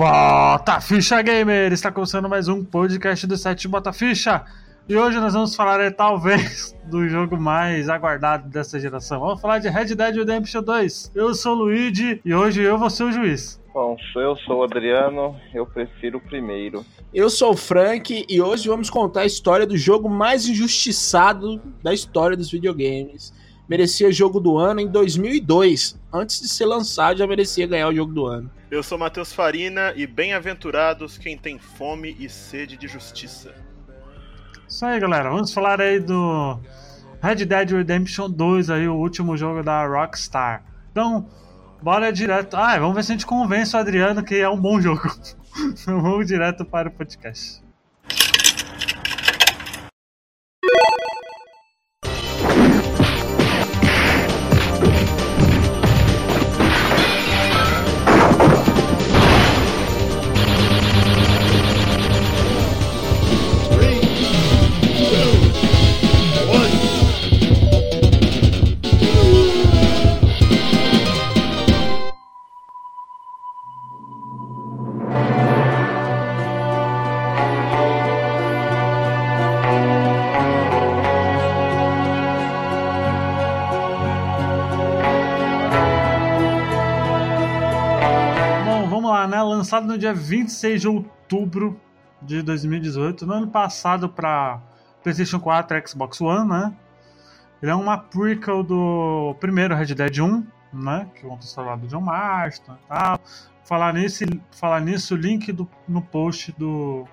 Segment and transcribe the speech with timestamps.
[0.00, 1.70] Bota Ficha Gamer!
[1.74, 4.46] Está começando mais um podcast do site Bota Ficha.
[4.88, 9.20] E hoje nós vamos falar, é, talvez, do jogo mais aguardado dessa geração.
[9.20, 11.12] Vamos falar de Red Dead Redemption 2.
[11.14, 13.60] Eu sou o Luigi e hoje eu vou ser o juiz.
[13.74, 16.82] Bom, eu sou o Adriano, eu prefiro o primeiro.
[17.12, 21.92] Eu sou o Frank e hoje vamos contar a história do jogo mais injustiçado da
[21.92, 23.34] história dos videogames.
[23.70, 25.96] Merecia jogo do ano em 2002.
[26.12, 28.50] Antes de ser lançado, já merecia ganhar o jogo do ano.
[28.68, 33.54] Eu sou Matheus Farina e bem-aventurados quem tem fome e sede de justiça.
[34.68, 35.30] Isso aí, galera.
[35.30, 36.58] Vamos falar aí do
[37.22, 40.64] Red Dead Redemption 2, aí, o último jogo da Rockstar.
[40.90, 41.28] Então,
[41.80, 42.56] bora direto.
[42.56, 45.08] Ah, vamos ver se a gente convence o Adriano que é um bom jogo.
[45.56, 47.62] Então, vamos direto para o podcast.
[90.20, 91.80] 26 de outubro
[92.22, 94.60] de 2018, no ano passado para
[95.02, 96.72] PlayStation 4 e Xbox One, né?
[97.62, 101.08] Ele é uma prequel do primeiro Red Dead 1, né?
[101.14, 103.20] Que conta a história do John Marston e tal.
[103.64, 107.06] Falar nisso, falar nisso, link do, no post do,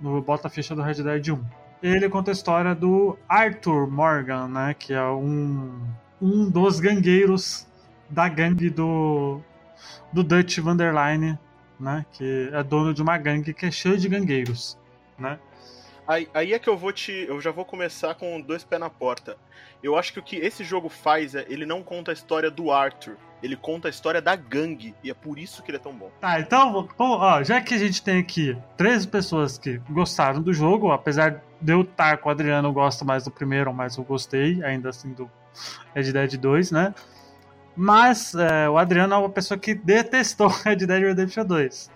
[0.00, 1.44] do Bota Ficha do Red Dead 1.
[1.82, 4.74] Ele conta a história do Arthur Morgan, né?
[4.74, 5.78] Que é um,
[6.20, 7.66] um dos gangueiros
[8.08, 9.40] da gangue do,
[10.12, 11.38] do Dutch Vanderline,
[11.78, 12.04] né?
[12.12, 14.78] Que é dono de uma gangue que é cheia de gangueiros,
[15.18, 15.38] né?
[16.06, 17.26] Aí, aí é que eu vou te.
[17.28, 19.36] Eu já vou começar com dois pés na porta.
[19.82, 21.44] Eu acho que o que esse jogo faz é.
[21.48, 23.16] Ele não conta a história do Arthur.
[23.42, 24.94] Ele conta a história da gangue.
[25.02, 26.10] E é por isso que ele é tão bom.
[26.20, 30.92] Tá, então, ó, já que a gente tem aqui três pessoas que gostaram do jogo,
[30.92, 34.62] apesar de eu estar com o Adriano, eu gosto mais do primeiro, mas eu gostei
[34.62, 35.28] ainda assim do
[35.92, 36.94] Red Dead 2, né?
[37.76, 41.90] Mas é, o Adriano é uma pessoa que detestou Red Dead Redemption 2.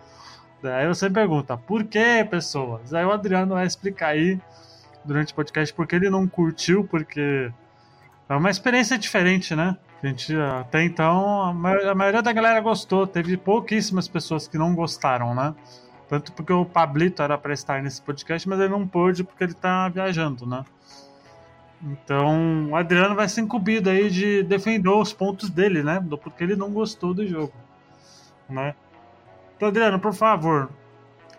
[0.63, 2.93] Aí você pergunta, por que, pessoas?
[2.93, 4.39] Aí o Adriano vai explicar aí
[5.05, 7.51] durante o podcast porque ele não curtiu, porque
[8.29, 9.77] é uma experiência diferente, né?
[10.03, 14.59] A gente até então, a ma- a maioria da galera gostou, teve pouquíssimas pessoas que
[14.59, 15.55] não gostaram, né?
[16.09, 19.55] Tanto porque o Pablito era pra estar nesse podcast, mas ele não pôde porque ele
[19.55, 20.63] tá viajando, né?
[21.83, 26.03] Então, o Adriano vai ser incumbido aí de defender os pontos dele, né?
[26.23, 27.55] Porque ele não gostou do jogo,
[28.49, 28.75] né?
[29.57, 30.71] Então, Adriano, por favor,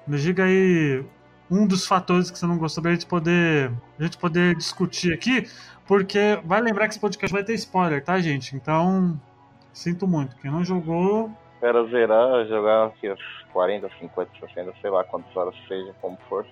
[0.07, 1.05] nos diga aí
[1.49, 5.47] um dos fatores que você não gostou pra gente poder, a gente poder discutir aqui,
[5.85, 8.55] porque vai lembrar que esse podcast vai ter spoiler, tá, gente?
[8.55, 9.19] Então,
[9.71, 10.35] sinto muito.
[10.37, 11.31] Quem não jogou,
[11.61, 13.19] Espera zerar, jogar aqui os
[13.53, 16.43] 40, 50, 60, sei lá quantas horas seja, como for.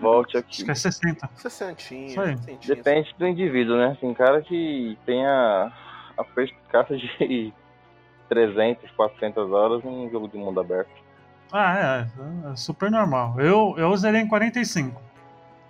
[0.00, 0.64] Volte acho aqui.
[0.64, 1.30] que é 60.
[1.36, 2.36] Sessentinha, Isso aí.
[2.38, 2.76] sessentinha.
[2.76, 3.96] Depende do indivíduo, né?
[4.00, 5.72] Tem cara que tem a,
[6.16, 7.52] a perspicácia de
[8.28, 10.90] 300, 400 horas em um jogo de mundo aberto.
[11.52, 11.78] Ah,
[12.48, 13.40] é, é super normal.
[13.40, 15.00] Eu, eu zerei em 45.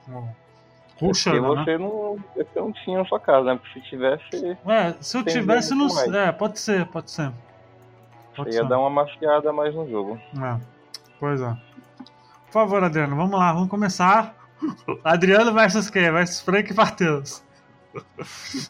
[0.07, 1.65] Porque Ruxando, né?
[1.65, 3.59] você não, você não tinha na sua casa, né?
[3.63, 5.89] Porque se tivesse, É, se eu tivesse, não.
[5.89, 6.13] mais.
[6.15, 7.31] É, pode ser, pode ser.
[8.35, 8.69] Pode você ia ser.
[8.69, 10.19] dar uma mafiada mais no jogo.
[10.43, 10.57] É,
[11.21, 11.55] pois é.
[12.47, 14.35] Por favor, Adriano, vamos lá, vamos começar.
[15.05, 16.11] Adriano versus quem?
[16.11, 17.43] Versus Frank e Matheus.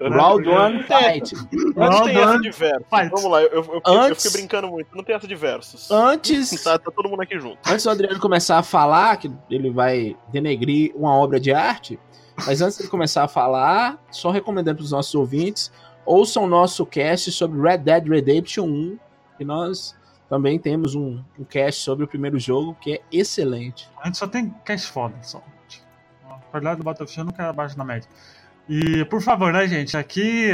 [0.00, 1.34] Round 1 fight.
[1.76, 2.86] Round tem essa one, de versos.
[2.90, 3.10] fight.
[3.10, 4.94] Vamos lá, eu, eu, eu, eu Antes- fiquei brincando muito.
[4.96, 5.90] Não tem essa de versos.
[5.90, 7.58] Antes, Tá, tá todo mundo aqui junto.
[7.66, 11.98] antes do Adriano começar a falar, que ele vai denegrir uma obra de arte,
[12.46, 15.70] mas antes de começar a falar, só recomendando para os nossos ouvintes,
[16.06, 18.98] ouçam o nosso cast sobre Red Dead Redemption 1,
[19.38, 19.94] que nós
[20.28, 23.88] também temos um, um cast sobre o primeiro jogo, que é excelente.
[24.00, 25.42] A gente só tem cash foda, só.
[26.28, 28.08] A qualidade do Battlefield nunca é abaixo da média.
[28.68, 29.96] E, por favor, né, gente?
[29.96, 30.50] Aqui,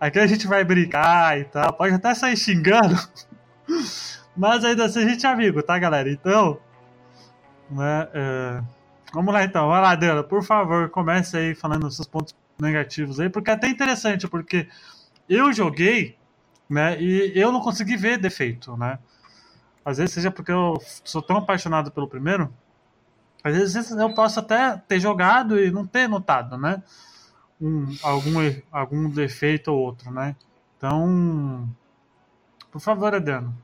[0.00, 1.72] aqui a gente vai brincar e tal.
[1.72, 2.96] Pode até sair xingando.
[4.36, 6.10] Mas ainda assim a gente é amigo, tá, galera?
[6.10, 6.58] Então.
[7.70, 8.62] Né, é,
[9.12, 9.68] Vamos lá, então.
[9.68, 10.24] Vai lá, Adriano.
[10.24, 13.28] Por favor, comece aí falando seus pontos negativos aí.
[13.28, 14.66] Porque é até interessante, porque
[15.28, 16.16] eu joguei,
[16.68, 17.00] né?
[17.00, 18.98] E eu não consegui ver defeito, né?
[19.84, 22.52] Às vezes seja porque eu sou tão apaixonado pelo primeiro,
[23.42, 26.82] às vezes eu posso até ter jogado e não ter notado, né?
[27.60, 28.38] Um, algum,
[28.70, 30.36] algum defeito ou outro, né?
[30.76, 31.68] Então,
[32.70, 33.54] por favor, Adriano.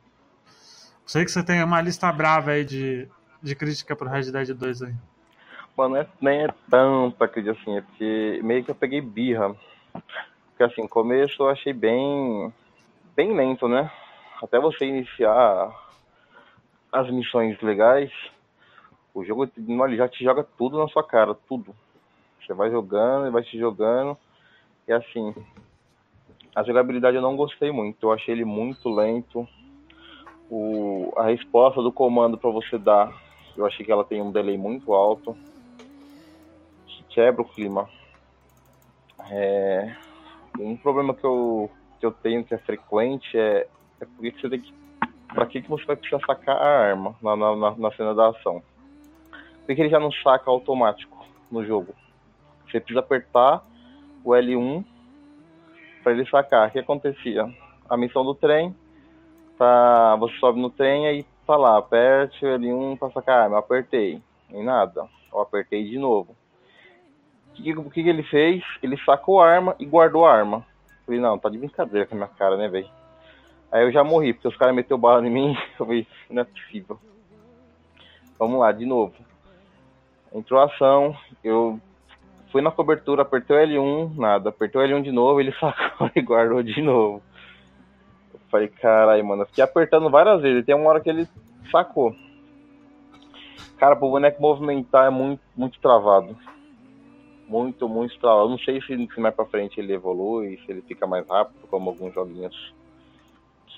[1.07, 3.09] Sei que você tem uma lista brava aí de,
[3.43, 4.95] de crítica pro Red Dead 2 aí.
[5.77, 9.55] Mano, é, nem é tanta crítica assim, é porque meio que eu peguei birra.
[9.93, 12.53] Porque assim, começo eu achei bem.
[13.17, 13.91] bem lento, né?
[14.43, 15.73] Até você iniciar
[16.93, 18.11] as missões legais,
[19.15, 21.75] o jogo ele já te joga tudo na sua cara, tudo.
[22.41, 24.17] Você vai jogando, e vai te jogando.
[24.87, 25.35] E assim,
[26.55, 28.07] a jogabilidade eu não gostei muito.
[28.07, 29.47] Eu achei ele muito lento.
[30.49, 33.13] O, a resposta do comando para você dar,
[33.57, 35.37] eu achei que ela tem um delay muito alto.
[37.11, 37.89] Quebra o clima.
[39.31, 39.97] É,
[40.59, 43.69] um problema que eu, que eu tenho que é frequente é,
[44.01, 44.73] é porque você tem que.
[45.35, 48.63] Pra que, que você vai precisar sacar a arma na, na, na cena da ação?
[49.67, 51.95] Por que ele já não saca automático no jogo?
[52.65, 53.63] Você precisa apertar
[54.25, 54.85] o L1
[56.03, 56.69] para ele sacar.
[56.69, 57.53] O que acontecia?
[57.89, 58.75] A missão do trem,
[59.59, 63.57] tá, você sobe no trem e tá lá, aperte o L1 para sacar a arma.
[63.57, 65.07] Eu apertei, em nada.
[65.33, 66.35] Eu apertei de novo.
[67.51, 68.63] O que, que, que ele fez?
[68.83, 70.65] Ele sacou a arma e guardou a arma.
[71.05, 72.89] Falei, não, tá de brincadeira com a minha cara, né, velho?
[73.71, 75.57] Aí eu já morri, porque os caras meteu bala em mim.
[75.79, 76.99] Eu falei, não é possível.
[78.39, 79.15] Vamos lá, de novo.
[80.33, 81.81] Entrou a ação, eu
[82.53, 84.51] fui na cobertura, apertei o L1, nada.
[84.51, 87.23] Apertei o L1 de novo, ele sacou e guardou de novo.
[88.33, 89.43] Eu falei, caralho, mano.
[89.43, 90.65] Eu fiquei apertando várias vezes.
[90.65, 91.27] Tem uma hora que ele
[91.71, 92.15] sacou.
[93.79, 96.37] Cara, pro boneco movimentar é muito, muito travado.
[97.49, 98.51] Muito, muito travado.
[98.51, 101.91] não sei se, se mais pra frente ele evolui, se ele fica mais rápido, como
[101.91, 102.75] alguns joguinhos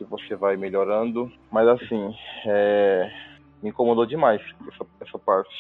[0.05, 1.31] que você vai melhorando.
[1.50, 2.14] Mas assim,
[2.47, 3.11] é...
[3.62, 4.41] me incomodou demais
[4.73, 5.50] essa, essa parte.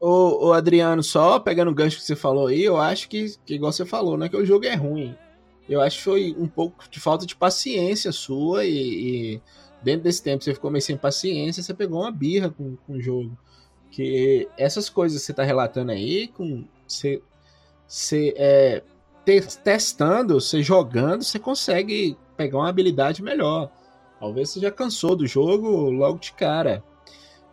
[0.00, 3.54] Ô, ô, Adriano, só pegando o gancho que você falou aí, eu acho que, que,
[3.54, 4.28] igual você falou, né?
[4.28, 5.14] Que o jogo é ruim.
[5.68, 9.42] Eu acho que foi um pouco de falta de paciência sua e, e
[9.82, 13.00] dentro desse tempo você ficou meio sem paciência, você pegou uma birra com, com o
[13.00, 13.36] jogo.
[13.90, 17.22] Que essas coisas que você tá relatando aí, com você,
[17.86, 18.82] você é,
[19.62, 23.70] testando, você jogando, você consegue pegar uma habilidade melhor.
[24.18, 26.82] Talvez você já cansou do jogo logo de cara.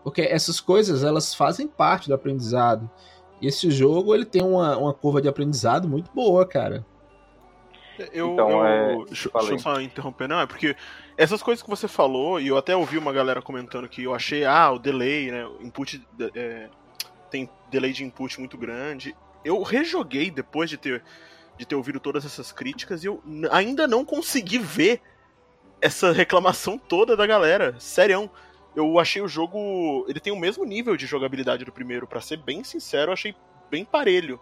[0.03, 2.89] Porque essas coisas, elas fazem parte do aprendizado.
[3.41, 6.85] E esse jogo, ele tem uma, uma curva de aprendizado muito boa, cara.
[8.13, 9.05] Eu, então, eu é...
[9.05, 10.75] deixa, deixa eu só interromper, não, é porque
[11.17, 14.45] essas coisas que você falou, e eu até ouvi uma galera comentando que eu achei,
[14.45, 16.01] ah, o delay, né, o input,
[16.33, 16.69] é,
[17.29, 19.15] tem delay de input muito grande.
[19.43, 21.03] Eu rejoguei depois de ter,
[21.61, 23.21] de ter ouvido todas essas críticas e eu
[23.51, 24.99] ainda não consegui ver
[25.79, 28.29] essa reclamação toda da galera, sério
[28.75, 30.05] eu achei o jogo.
[30.07, 33.35] Ele tem o mesmo nível de jogabilidade do primeiro, para ser bem sincero, eu achei
[33.69, 34.39] bem parelho.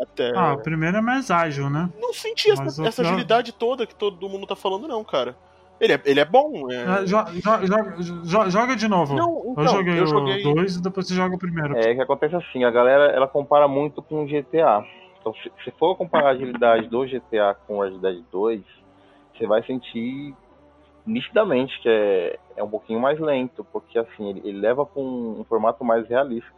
[0.00, 0.32] Até...
[0.36, 1.90] Ah, o primeiro é mais ágil, né?
[1.98, 5.36] Não senti essa, essa agilidade toda que todo mundo tá falando, não, cara.
[5.80, 6.70] Ele é, ele é bom.
[6.70, 6.84] É...
[6.84, 9.14] Ah, joga, joga, joga, de novo.
[9.14, 11.76] Não, então, eu joguei, eu joguei o 2 e depois você joga o primeiro.
[11.76, 14.84] É que acontece assim, a galera ela compara muito com o GTA.
[15.26, 15.34] Então,
[15.64, 18.62] se, for comparar a agilidade do GTA com a agilidade 2,
[19.34, 20.32] você vai sentir
[21.04, 25.40] nitidamente que é, é um pouquinho mais lento, porque assim, ele, ele leva para um,
[25.40, 26.54] um, formato mais realista.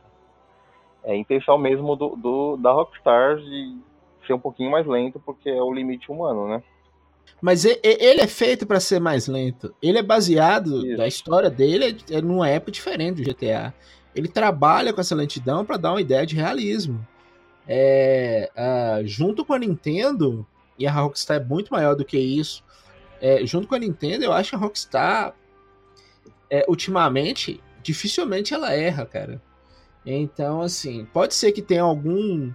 [1.02, 3.78] É intenção mesmo do, do, da Rockstar de
[4.26, 6.62] ser um pouquinho mais lento, porque é o limite humano, né?
[7.40, 9.74] Mas ele é feito para ser mais lento.
[9.80, 11.00] Ele é baseado, Isso.
[11.00, 13.72] a história dele é, é numa época diferente do GTA.
[14.14, 17.06] Ele trabalha com essa lentidão para dar uma ideia de realismo.
[17.68, 20.46] É, uh, junto com a Nintendo,
[20.78, 22.64] e a Rockstar é muito maior do que isso,
[23.20, 25.34] é, junto com a Nintendo, eu acho que a Rockstar,
[26.48, 29.42] é, ultimamente, dificilmente ela erra, cara.
[30.06, 32.50] Então, assim, pode ser que tenha algum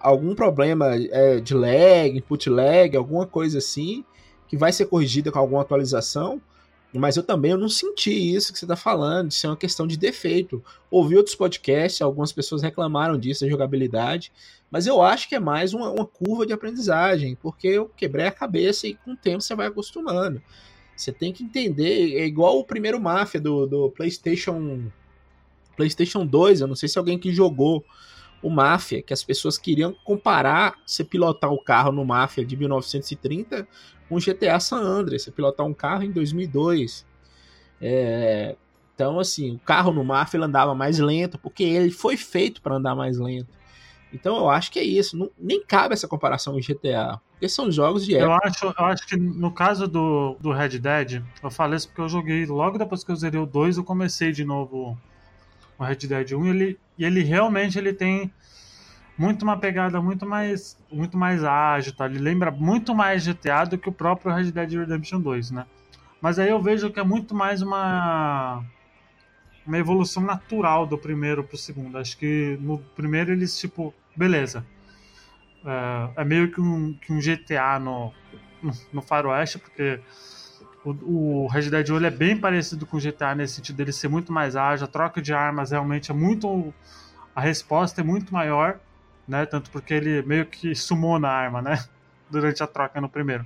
[0.00, 4.04] algum problema é, de lag, input lag, alguma coisa assim,
[4.46, 6.40] que vai ser corrigida com alguma atualização,
[6.94, 9.86] mas eu também eu não senti isso que você está falando, de ser uma questão
[9.86, 10.64] de defeito.
[10.90, 14.32] Ouvi outros podcasts, algumas pessoas reclamaram disso, da jogabilidade,
[14.70, 18.32] mas eu acho que é mais uma, uma, curva de aprendizagem, porque eu quebrei a
[18.32, 20.42] cabeça e com o tempo você vai acostumando.
[20.96, 24.90] Você tem que entender, é igual o primeiro Mafia do, do PlayStation
[25.76, 27.84] PlayStation 2, eu não sei se alguém que jogou
[28.42, 33.66] o Mafia, que as pessoas queriam comparar você pilotar o carro no Mafia de 1930
[34.10, 37.06] o GTA San Andreas, você pilotar um carro em 2002.
[37.80, 38.56] É,
[38.94, 42.94] então, assim, o carro no Mafia andava mais lento, porque ele foi feito para andar
[42.94, 43.58] mais lento.
[44.12, 45.16] Então eu acho que é isso.
[45.16, 47.20] Não, nem cabe essa comparação com GTA.
[47.32, 48.32] Porque são jogos de época.
[48.32, 52.00] Eu acho, eu acho que no caso do, do Red Dead, eu falei isso porque
[52.00, 54.98] eu joguei logo depois que eu zerei o 2, eu comecei de novo
[55.78, 58.32] o Red Dead 1 e ele, e ele realmente ele tem
[59.18, 62.06] muito uma pegada muito mais muito mais ágil, tá?
[62.06, 65.66] Ele lembra muito mais GTA do que o próprio Red Dead Redemption 2, né?
[66.20, 68.64] Mas aí eu vejo que é muito mais uma
[69.66, 71.98] uma evolução natural do primeiro pro segundo.
[71.98, 74.64] Acho que no primeiro eles, tipo, beleza.
[75.64, 78.12] É, é meio que um, que um GTA no,
[78.90, 80.00] no, Faroeste, porque
[80.82, 84.08] o, o Red Dead 1 é bem parecido com o GTA nesse sentido dele ser
[84.08, 86.72] muito mais ágil, a troca de armas realmente é muito.
[87.36, 88.80] A resposta é muito maior,
[89.28, 89.46] né?
[89.46, 91.84] Tanto porque ele meio que sumou na arma, né?
[92.30, 93.44] Durante a troca no primeiro.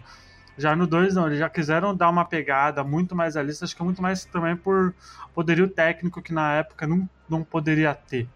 [0.56, 3.82] Já no 2, não, eles já quiseram dar uma pegada muito mais realista, acho que
[3.82, 4.94] é muito mais também por
[5.34, 8.28] poderio técnico que na época não, não poderia ter.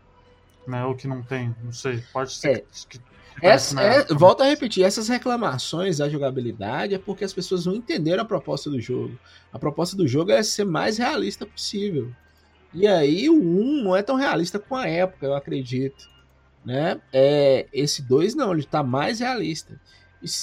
[0.66, 0.84] Né?
[0.84, 2.02] Ou que não tem, não sei.
[2.12, 2.64] Pode ser é.
[2.88, 3.00] que, que
[3.42, 8.22] essa, é, volto a repetir, essas reclamações da jogabilidade é porque as pessoas não entenderam
[8.22, 9.18] a proposta do jogo.
[9.52, 12.10] A proposta do jogo é ser mais realista possível.
[12.72, 16.08] E aí o 1 não é tão realista com a época, eu acredito.
[16.66, 17.00] Né?
[17.12, 19.80] É, esse 2 não, ele tá mais realista.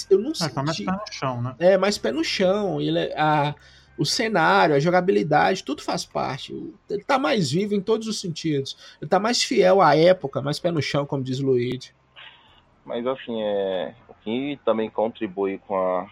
[0.08, 0.46] Eu não sei.
[0.46, 1.56] É, tá mais pé no chão, né?
[1.58, 2.80] É, mais pé no chão.
[2.80, 3.54] Ele, é, a,
[3.98, 6.54] o cenário, a jogabilidade, tudo faz parte.
[6.88, 8.96] Ele tá mais vivo em todos os sentidos.
[9.02, 11.92] Ele tá mais fiel à época, mais pé no chão, como diz o Luigi.
[12.86, 16.06] Mas assim, é, o que também contribui com, a,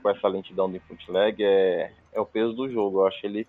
[0.00, 3.00] com essa lentidão do input lag é, é o peso do jogo.
[3.00, 3.48] Eu acho que ele,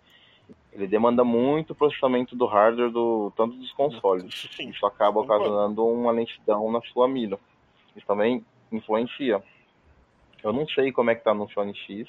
[0.72, 4.50] ele demanda muito processamento do hardware, do, tanto dos consoles.
[4.56, 4.70] Sim.
[4.70, 7.40] Isso acaba ocasionando uma lentidão na sua mira.
[7.96, 9.44] Isso também influencia.
[10.44, 12.08] Eu não sei como é que tá no Sony X,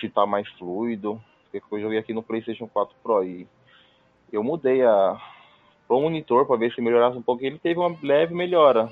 [0.00, 1.20] se tá mais fluido,
[1.50, 3.46] porque eu joguei aqui no PlayStation 4 Pro e
[4.32, 5.20] eu mudei a
[5.88, 8.90] o monitor para ver se melhorasse um pouco e ele teve uma leve melhora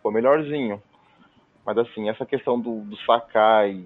[0.00, 0.82] ficou melhorzinho.
[1.64, 3.84] Mas assim, essa questão do, do Sakai,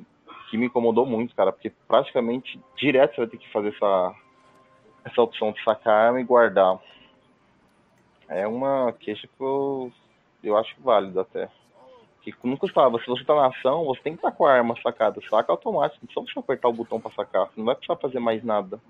[0.54, 4.14] que me incomodou muito, cara, porque praticamente direto você vai ter que fazer essa,
[5.04, 6.78] essa opção de sacar e guardar.
[8.28, 9.90] É uma queixa que eu,
[10.44, 11.50] eu acho válido até.
[12.22, 14.52] Que não custava, se você tá na ação, você tem que estar tá com a
[14.52, 15.20] arma sacada.
[15.28, 17.46] Saca automático, só você apertar o botão para sacar.
[17.46, 18.80] Você não vai precisar fazer mais nada.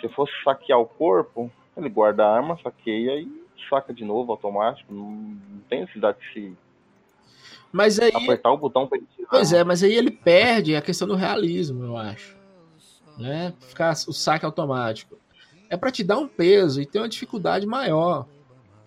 [0.00, 3.28] Se fosse saquear o corpo, ele guarda a arma, saqueia e
[3.68, 5.36] saca de novo automático, não
[5.68, 6.56] tem necessidade de se
[7.72, 9.28] mas aí, apertar o botão para ele tirar.
[9.28, 12.36] Pois é, mas aí ele perde a questão do realismo, eu acho.
[13.18, 13.54] Né?
[13.60, 15.18] Ficar o saque automático.
[15.68, 18.26] É para te dar um peso e ter uma dificuldade maior.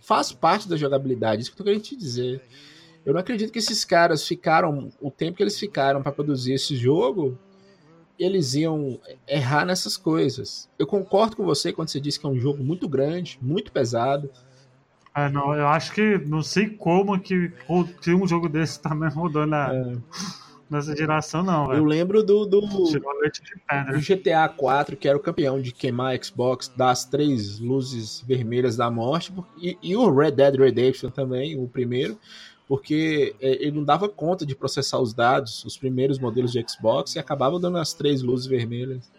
[0.02, 2.42] Faz parte da jogabilidade, isso que eu tô querendo te dizer.
[3.06, 6.76] Eu não acredito que esses caras ficaram o tempo que eles ficaram para produzir esse
[6.76, 7.38] jogo,
[8.20, 10.70] eles iam errar nessas coisas.
[10.78, 14.30] Eu concordo com você quando você disse que é um jogo muito grande, muito pesado
[15.16, 17.52] é, não, eu acho que não sei como que
[18.02, 19.94] tinha um jogo desse também rodando na, é.
[20.68, 21.72] nessa geração, não.
[21.72, 27.06] Eu lembro do, do, do GTA 4, que era o campeão de queimar Xbox das
[27.06, 32.18] três luzes vermelhas da morte, e, e o Red Dead Redemption também, o primeiro,
[32.68, 37.16] porque é, ele não dava conta de processar os dados, os primeiros modelos de Xbox,
[37.16, 39.12] e acabava dando as três luzes vermelhas.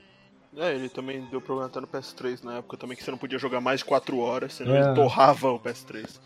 [0.57, 3.39] É, ele também deu problema até no PS3 na época também, que você não podia
[3.39, 4.81] jogar mais de 4 horas, senão é.
[4.81, 6.21] ele torrava o PS3.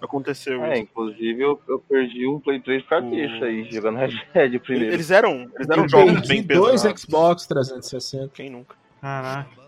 [0.00, 0.82] Aconteceu é, isso.
[0.82, 3.98] inclusive eu, eu perdi um Play 3 por causa disso aí, jogando
[4.32, 4.94] Red primeiro.
[4.94, 6.82] Eles eram, eles eram jogos bem pesados.
[6.82, 8.28] dois Xbox 360.
[8.34, 8.76] Quem nunca?
[9.00, 9.66] Caraca.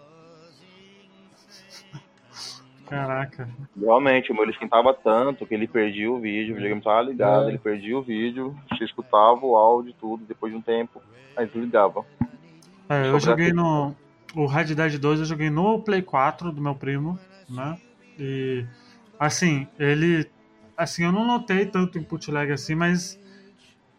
[2.89, 3.49] Caraca.
[3.79, 7.49] Realmente, ele esquentava tanto que ele perdia o vídeo, o videogame tava ligado, é.
[7.49, 11.03] ele perdia o vídeo, você escutava o áudio tudo, depois de um tempo,
[11.37, 12.05] aí desligava.
[12.89, 13.95] É, eu joguei no.
[14.35, 17.19] O Red Dead 2 eu joguei no Play 4 do meu primo,
[17.49, 17.79] né?
[18.19, 18.65] E.
[19.19, 20.31] Assim, ele.
[20.77, 23.19] Assim, eu não notei tanto input lag assim, mas.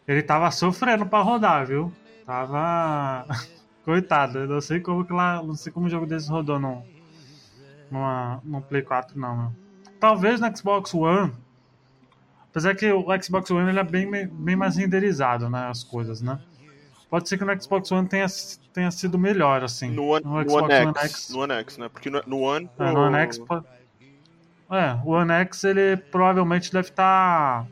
[0.08, 1.94] Ele tava sofrendo pra rodar, viu?
[2.26, 3.26] Tava.
[3.86, 5.42] Coitado, eu não sei como que lá.
[5.44, 6.84] Não sei como o jogo desse rodou no.
[7.92, 9.52] Numa, no Play 4, não, meu.
[10.00, 11.34] Talvez no Xbox One.
[12.50, 15.68] Apesar que o Xbox One ele é bem, bem mais renderizado, né?
[15.68, 16.40] As coisas, né?
[17.10, 18.28] Pode ser que no Xbox One tenha,
[18.72, 19.90] tenha sido melhor, assim.
[19.90, 21.90] No One, no Xbox One, X, X, No One X, né?
[21.90, 22.70] Porque no, no One.
[22.78, 23.42] É, no One X.
[24.72, 27.68] É, o One X ele provavelmente deve estar tá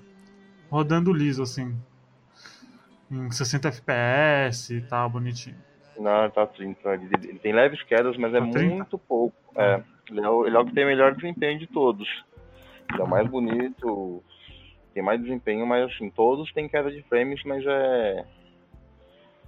[0.71, 1.75] rodando liso, assim.
[3.11, 5.55] Em 60 FPS e tal, bonitinho.
[5.99, 6.93] Não, tá 30.
[6.95, 9.35] Ele, ele tem leves quedas, mas é tá muito pouco.
[9.55, 12.07] É, ele é, o, ele é o que tem melhor desempenho de todos.
[12.91, 14.23] Ele é o mais bonito,
[14.95, 18.25] tem mais desempenho, mas assim, todos têm queda de frames, mas é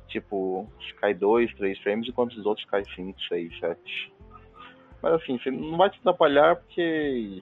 [0.10, 0.68] Tipo,
[1.00, 4.14] cai 2, 3 frames, enquanto os outros caem 5, 6, 7.
[5.02, 7.42] Mas assim, você não vai te atrapalhar porque.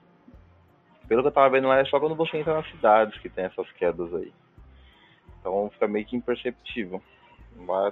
[1.08, 3.46] Pelo que eu tava vendo lá, é só quando você entra nas cidades que tem
[3.46, 4.32] essas quedas aí.
[5.40, 7.02] Então fica meio que imperceptível.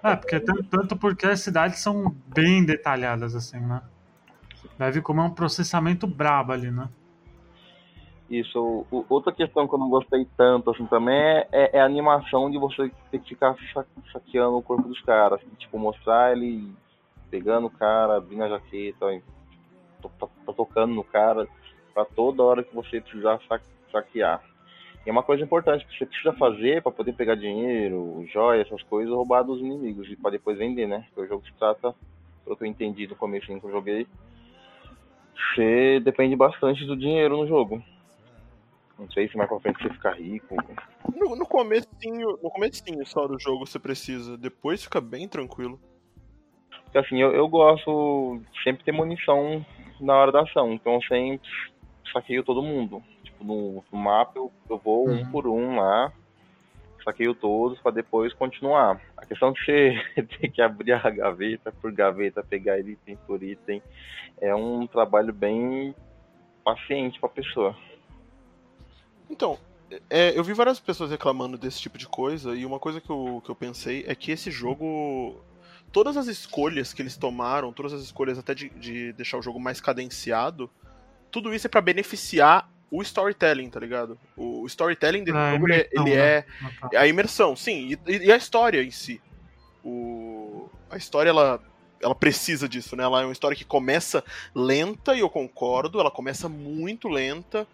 [0.02, 3.82] É, porque tanto porque as cidades são bem detalhadas, assim, né?
[4.78, 6.88] Deve como é um processamento brabo ali, né?
[8.28, 8.84] Isso.
[9.08, 12.58] Outra questão que eu não gostei tanto assim também é, é, é a animação de
[12.58, 13.54] você ter que ficar
[14.12, 15.40] saqueando o corpo dos caras.
[15.40, 16.72] Assim, tipo, mostrar ele
[17.30, 19.22] pegando o cara, abrindo a jaqueta,
[20.02, 21.46] tá, tá, tá tocando no cara,
[21.94, 23.40] para toda hora que você precisar
[23.92, 24.42] saquear.
[25.04, 28.82] E é uma coisa importante que você precisa fazer para poder pegar dinheiro, joia, essas
[28.82, 31.06] coisas, roubar dos inimigos e para depois vender, né?
[31.06, 31.94] Porque o jogo se trata,
[32.44, 34.06] pelo que eu entendi no começo que eu joguei,
[35.36, 37.82] você depende bastante do dinheiro no jogo.
[38.98, 40.56] Não sei se mais pra frente você fica rico.
[41.14, 45.78] No, no comecinho, no comecinho só do jogo você precisa, depois fica bem tranquilo.
[46.84, 49.64] Porque assim, eu, eu gosto sempre ter munição
[50.00, 51.48] na hora da ação, então eu sempre
[52.12, 53.02] saqueio todo mundo.
[53.22, 55.20] Tipo, no, no mapa eu, eu vou uhum.
[55.20, 56.12] um por um lá,
[57.04, 59.00] saqueio todos para depois continuar.
[59.16, 59.94] A questão de você
[60.40, 63.82] ter que abrir a gaveta por gaveta, pegar item por item,
[64.40, 65.94] é um trabalho bem
[66.64, 67.76] paciente para a pessoa.
[69.28, 69.58] Então,
[70.10, 73.42] é, eu vi várias pessoas reclamando desse tipo de coisa, e uma coisa que eu,
[73.44, 75.42] que eu pensei é que esse jogo.
[75.92, 79.58] Todas as escolhas que eles tomaram, todas as escolhas até de, de deixar o jogo
[79.58, 80.68] mais cadenciado,
[81.30, 84.18] tudo isso é para beneficiar o storytelling, tá ligado?
[84.36, 86.70] O storytelling dele ah, jogo, ele, ele é, né?
[86.92, 89.20] é a imersão, sim, e, e, a história em si.
[89.84, 91.60] O, a história, ela,
[92.00, 93.04] ela precisa disso, né?
[93.04, 97.66] Ela é uma história que começa lenta, e eu concordo, ela começa muito lenta,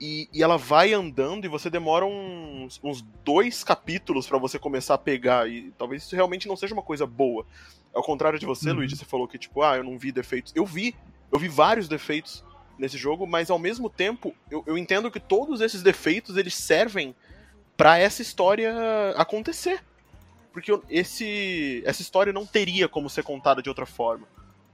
[0.00, 4.94] e, e, ela vai andando e você demora uns, uns dois capítulos para você começar
[4.94, 5.48] a pegar.
[5.48, 7.46] E talvez isso realmente não seja uma coisa boa.
[7.94, 8.76] Ao contrário de você, uhum.
[8.76, 10.52] Luigi, você falou que, tipo, ah, eu não vi defeitos.
[10.54, 10.94] Eu vi.
[11.32, 12.44] Eu vi vários defeitos
[12.78, 17.14] nesse jogo, mas ao mesmo tempo, eu, eu entendo que todos esses defeitos eles servem
[17.76, 18.74] para essa história
[19.16, 19.82] acontecer.
[20.52, 24.26] Porque esse, essa história não teria como ser contada de outra forma.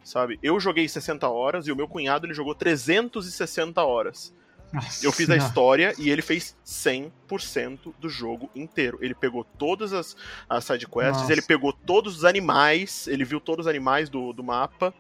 [0.05, 0.38] Sabe?
[0.43, 4.35] Eu joguei 60 horas e o meu cunhado ele jogou 360 horas.
[4.73, 5.05] Nossa.
[5.05, 8.99] Eu fiz a história e ele fez 100% do jogo inteiro.
[9.02, 10.17] Ele pegou todas as,
[10.49, 11.32] as sidequests, Nossa.
[11.32, 14.95] ele pegou todos os animais, ele viu todos os animais do, do mapa.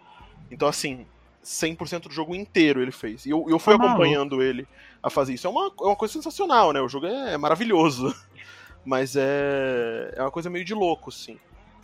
[0.50, 1.06] Então, assim,
[1.42, 3.26] 100% do jogo inteiro ele fez.
[3.26, 4.66] E eu, eu fui ah, acompanhando ele
[5.02, 5.46] a fazer isso.
[5.46, 6.80] É uma, é uma coisa sensacional, né?
[6.80, 8.14] O jogo é, é maravilhoso.
[8.84, 11.38] Mas é, é uma coisa meio de louco, sim.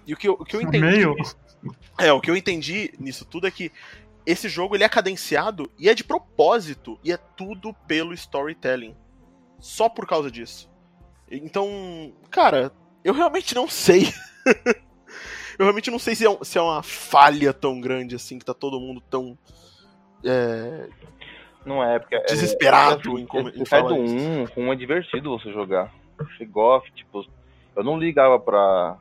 [0.07, 0.85] E o que eu, o que eu entendi.
[0.85, 1.15] Meio?
[1.99, 3.71] É, o que eu entendi nisso tudo é que
[4.25, 8.95] esse jogo ele é cadenciado e é de propósito e é tudo pelo storytelling.
[9.59, 10.71] Só por causa disso.
[11.31, 12.73] Então, cara,
[13.05, 14.13] eu realmente não sei.
[15.59, 18.55] eu realmente não sei se é, se é, uma falha tão grande assim que tá
[18.55, 19.37] todo mundo tão
[20.25, 20.89] é...
[21.65, 24.77] não é porque é, desesperado é, em, como, em falar do 1, um, um é
[24.77, 25.93] divertido você jogar.
[26.51, 27.25] Gosta, tipo,
[27.77, 28.99] eu não ligava pra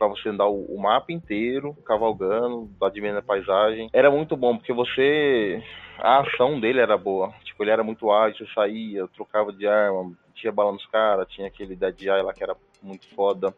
[0.00, 3.90] para você andar o, o, mapa inteiro, cavalgando, admirando a paisagem.
[3.92, 5.62] Era muito bom, porque você.
[5.98, 7.30] A ação dele era boa.
[7.44, 11.46] Tipo, ele era muito ágil, você saía, trocava de arma, tinha bala nos caras, tinha
[11.46, 13.54] aquele Dead Eye lá que era muito foda.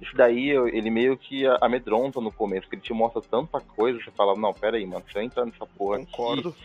[0.00, 4.10] Isso daí, ele meio que amedronta no começo, porque ele te mostra tanta coisa, você
[4.12, 6.50] fala, não, pera aí, mano, se eu entrar nessa porra Concordo.
[6.50, 6.58] Aqui,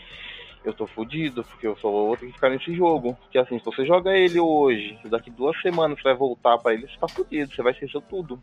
[0.64, 3.16] eu tô fudido, porque eu só vou ter que ficar nesse jogo.
[3.16, 6.88] Porque assim, se você joga ele hoje, daqui duas semanas você vai voltar para ele,
[6.88, 8.42] você tá fudido, você vai esquecer tudo.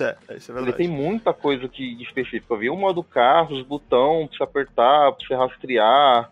[0.00, 0.68] É, isso é verdade.
[0.68, 2.54] Ele tem muita coisa que específica.
[2.54, 6.30] Eu vi o modo carro, os botões pra você apertar, pra você rastrear,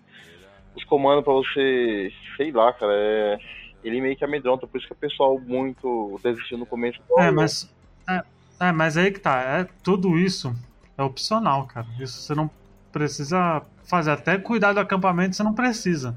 [0.75, 2.12] os comandos pra você.
[2.37, 2.92] Sei lá, cara.
[2.94, 3.38] É...
[3.85, 7.01] Ele meio que amedronta, por isso que o pessoal muito desistiu no começo.
[7.18, 7.72] É, mas.
[8.09, 8.22] É,
[8.61, 9.40] é, mas aí que tá.
[9.40, 10.55] É, tudo isso
[10.96, 11.87] é opcional, cara.
[12.01, 12.51] Isso você não
[12.92, 14.12] precisa fazer.
[14.12, 16.16] Até cuidar do acampamento você não precisa.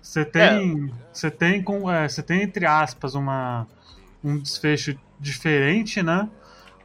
[0.00, 0.86] Você tem.
[0.86, 0.94] É.
[1.12, 1.90] Você tem com.
[1.90, 3.66] É, você tem, entre aspas, uma,
[4.22, 6.28] um desfecho diferente, né?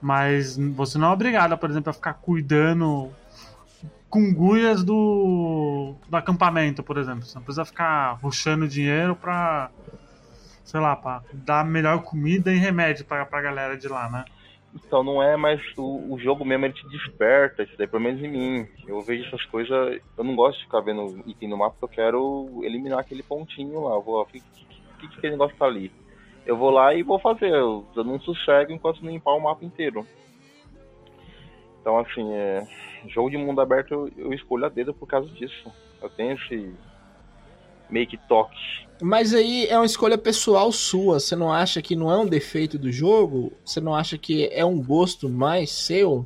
[0.02, 3.12] Mas você não é obrigado, por exemplo, a ficar cuidando
[4.10, 7.24] com guias do, do acampamento, por exemplo.
[7.24, 9.70] Você não precisa ficar ruxando dinheiro pra,
[10.64, 14.26] sei lá, pra dar melhor comida e remédio pra, pra galera de lá, né?
[14.74, 18.22] Então não é mais o, o jogo mesmo, ele te desperta, isso daí pelo menos
[18.22, 18.68] em mim.
[18.86, 22.06] Eu vejo essas coisas, eu não gosto de ficar vendo item no mapa, porque eu
[22.06, 23.98] quero eliminar aquele pontinho lá.
[24.00, 25.92] Vou, o que, que, que aquele negócio tá ali?
[26.48, 27.52] Eu vou lá e vou fazer.
[27.52, 30.08] Eu, eu não sossego enquanto não limpar o mapa inteiro.
[31.82, 32.66] Então, assim, é,
[33.08, 35.72] jogo de mundo aberto eu, eu escolho a dedo por causa disso.
[36.02, 36.74] Eu tenho esse
[37.90, 38.58] meio que toque.
[39.02, 41.20] Mas aí é uma escolha pessoal sua.
[41.20, 43.52] Você não acha que não é um defeito do jogo?
[43.64, 46.26] Você não acha que é um gosto mais seu?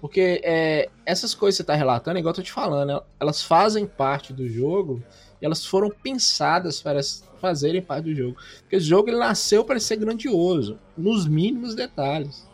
[0.00, 3.84] Porque é, essas coisas que você está relatando, igual eu tô te falando, elas fazem
[3.84, 5.02] parte do jogo
[5.40, 7.00] e elas foram pensadas para
[7.40, 8.36] fazerem parte do jogo.
[8.60, 12.46] Porque o jogo ele nasceu para ser grandioso, nos mínimos detalhes.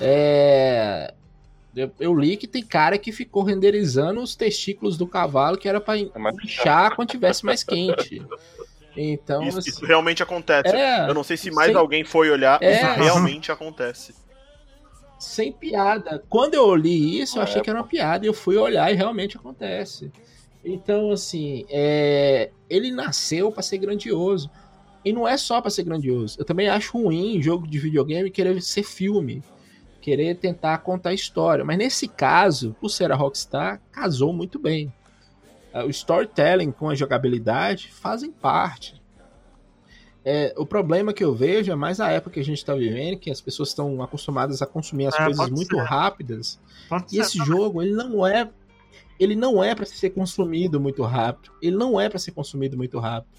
[0.00, 1.12] É...
[1.76, 5.80] Eu, eu, li que tem cara que ficou renderizando os testículos do cavalo que era
[5.80, 6.08] para é
[6.44, 8.24] inchar quando tivesse mais quente.
[8.96, 10.74] Então, isso, assim, isso realmente acontece.
[10.74, 14.14] É, eu não sei se mais sem, alguém foi olhar, é, isso realmente acontece.
[15.18, 16.22] Sem piada.
[16.28, 18.94] Quando eu li isso, eu achei que era uma piada e eu fui olhar e
[18.94, 20.12] realmente acontece.
[20.64, 24.50] Então, assim, é, ele nasceu para ser grandioso.
[25.04, 26.38] E não é só para ser grandioso.
[26.38, 29.42] Eu também acho ruim jogo de videogame querer ser filme,
[30.00, 31.64] querer tentar contar história.
[31.64, 34.90] Mas nesse caso, por ser a Rockstar, casou muito bem.
[35.74, 39.02] O storytelling com a jogabilidade fazem parte.
[40.24, 43.18] É, o problema que eu vejo é mais a época que a gente está vivendo,
[43.18, 45.82] que as pessoas estão acostumadas a consumir as é, coisas muito ser.
[45.82, 46.58] rápidas.
[46.88, 47.46] Pode e esse também.
[47.46, 48.48] jogo, ele não é
[49.18, 51.52] ele não é para ser consumido muito rápido.
[51.62, 53.30] Ele não é para ser consumido muito rápido.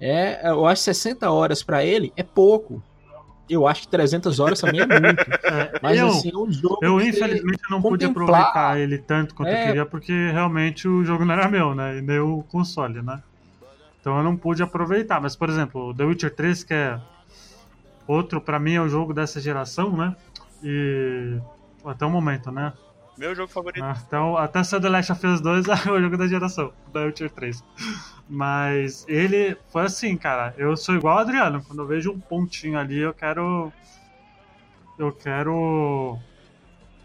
[0.00, 2.82] É, eu acho 60 horas para ele é pouco.
[3.48, 5.24] Eu acho que 300 horas também é muito.
[5.46, 6.78] É, mas eu, assim, é um jogo.
[6.82, 9.62] Eu, infelizmente, não pude aproveitar ele tanto quanto é...
[9.62, 11.98] eu queria, porque realmente o jogo não era meu, né?
[11.98, 13.22] E nem o console, né?
[14.00, 15.20] Então eu não pude aproveitar.
[15.20, 16.98] Mas, por exemplo, The Witcher 3, que é
[18.08, 20.16] outro, para mim, é o jogo dessa geração, né?
[20.64, 21.38] E.
[21.84, 22.72] Até o momento, né?
[23.18, 23.82] Meu jogo favorito.
[23.82, 27.04] Ah, então, até ser The Last of Us 2 é o jogo da geração, da
[27.04, 27.64] Witcher 3.
[28.28, 30.54] Mas ele foi assim, cara.
[30.58, 31.62] Eu sou igual o Adriano.
[31.66, 33.72] Quando eu vejo um pontinho ali, eu quero.
[34.98, 36.18] Eu quero.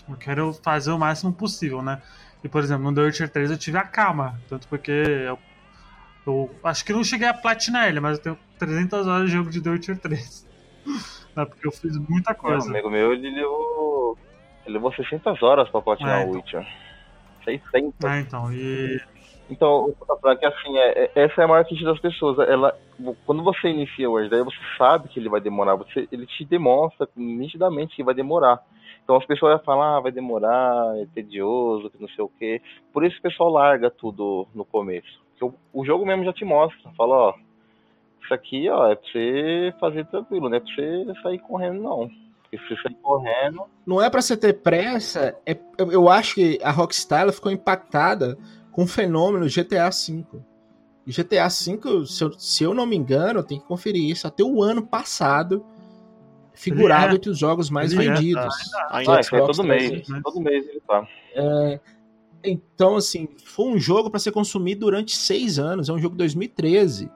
[0.10, 2.02] Eu quero fazer o máximo possível, né?
[2.44, 4.40] E, por exemplo, no The Witcher 3 eu tive a calma.
[4.50, 5.40] Tanto porque eu,
[6.26, 9.50] eu acho que não cheguei a platinar ele, mas eu tenho 300 horas de jogo
[9.50, 10.52] de The Witcher 3.
[11.34, 11.46] Né?
[11.46, 12.68] Porque eu fiz muita coisa.
[12.68, 14.18] Um amigo meu, ele levou
[14.68, 16.34] levou 600 horas pra platinar é, então.
[16.34, 16.68] o Witcher.
[17.44, 18.06] 600.
[18.06, 19.02] Ah, então, e...
[19.50, 19.94] Então,
[20.40, 22.40] que assim, é, é, essa é a maior queixa das pessoas.
[22.48, 22.74] Ela,
[23.26, 25.76] quando você inicia o Word, você sabe que ele vai demorar.
[25.76, 28.64] Você, ele te demonstra nitidamente que vai demorar.
[29.04, 32.62] Então as pessoas vão falar, ah, vai demorar, é tedioso, que não sei o quê.
[32.94, 35.20] Por isso o pessoal larga tudo no começo.
[35.42, 36.90] O, o jogo mesmo já te mostra.
[36.96, 37.34] Fala, ó,
[38.24, 42.10] isso aqui, ó, é pra você fazer tranquilo, não é pra você sair correndo, não.
[42.84, 43.64] Sair correndo.
[43.86, 45.36] Não é para você ter pressa.
[45.46, 48.38] É, eu acho que a Rockstar ficou impactada
[48.72, 50.26] com o fenômeno GTA V.
[51.08, 54.28] GTA V, se eu, se eu não me engano, tem que conferir isso.
[54.28, 55.66] Até o ano passado
[56.54, 57.16] figurava é.
[57.16, 58.44] entre os jogos mais ele vendidos.
[58.44, 60.08] É, ainda, é todo mês.
[60.08, 60.22] Né?
[60.24, 61.08] Todo mês ele tá.
[61.34, 61.80] É,
[62.44, 65.90] então, assim, foi um jogo para ser consumido durante seis anos.
[65.90, 67.10] É um jogo de 2013.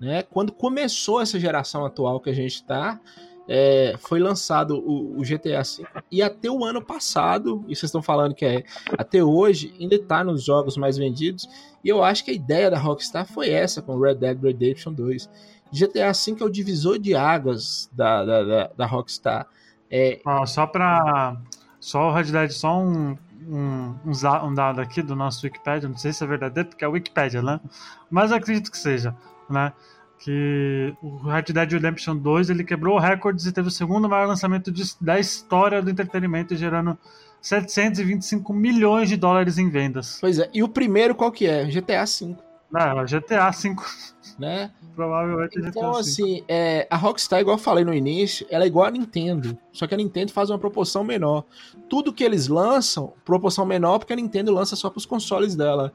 [0.00, 0.22] Né?
[0.22, 3.00] Quando começou essa geração atual que a gente está,
[3.48, 8.02] é, foi lançado o, o, GTA V e até o ano passado, e vocês estão
[8.02, 8.64] falando que é
[8.96, 11.48] até hoje, ainda está nos jogos mais vendidos.
[11.82, 15.28] E eu acho que a ideia da Rockstar foi essa com Red Dead Redemption 2.
[15.72, 19.46] GTA V é o divisor de águas da, da, da, da Rockstar.
[19.90, 20.20] É...
[20.24, 21.36] Ah, só para.
[21.78, 23.14] Só o Red Dead, só um,
[23.46, 27.42] um, um, dado aqui do nosso Wikipedia, não sei se é verdadeiro, porque é Wikipedia,
[27.42, 27.60] né?
[28.10, 29.14] Mas acredito que seja,
[29.50, 29.70] né?
[30.24, 34.72] Que o Red Dead Redemption 2 ele quebrou recordes e teve o segundo maior lançamento
[34.72, 36.96] de, da história do entretenimento, gerando
[37.42, 40.16] 725 milhões de dólares em vendas.
[40.22, 41.66] Pois é, e o primeiro qual que é?
[41.66, 42.34] GTA V.
[42.72, 43.76] Não, GTA V.
[44.38, 44.70] Né?
[44.96, 48.66] Provavelmente então, GTA Então, assim, é, a Rockstar, igual eu falei no início, ela é
[48.66, 49.58] igual a Nintendo.
[49.72, 51.44] Só que a Nintendo faz uma proporção menor.
[51.86, 55.92] Tudo que eles lançam, proporção menor, porque a Nintendo lança só para os consoles dela.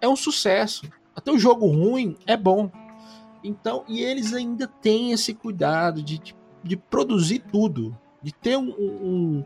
[0.00, 0.90] É um sucesso.
[1.14, 2.70] Até o jogo ruim é bom.
[3.42, 8.70] Então, e eles ainda têm esse cuidado de, de, de produzir tudo, de ter um,
[8.70, 9.44] um,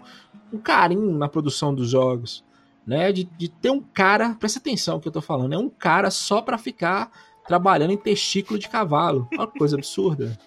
[0.52, 2.44] um, carinho na produção dos jogos,
[2.86, 3.10] né?
[3.10, 6.42] De, de ter um cara, presta atenção que eu tô falando, é um cara só
[6.42, 7.10] para ficar
[7.46, 9.28] trabalhando em testículo de cavalo.
[9.38, 10.38] Olha que coisa absurda.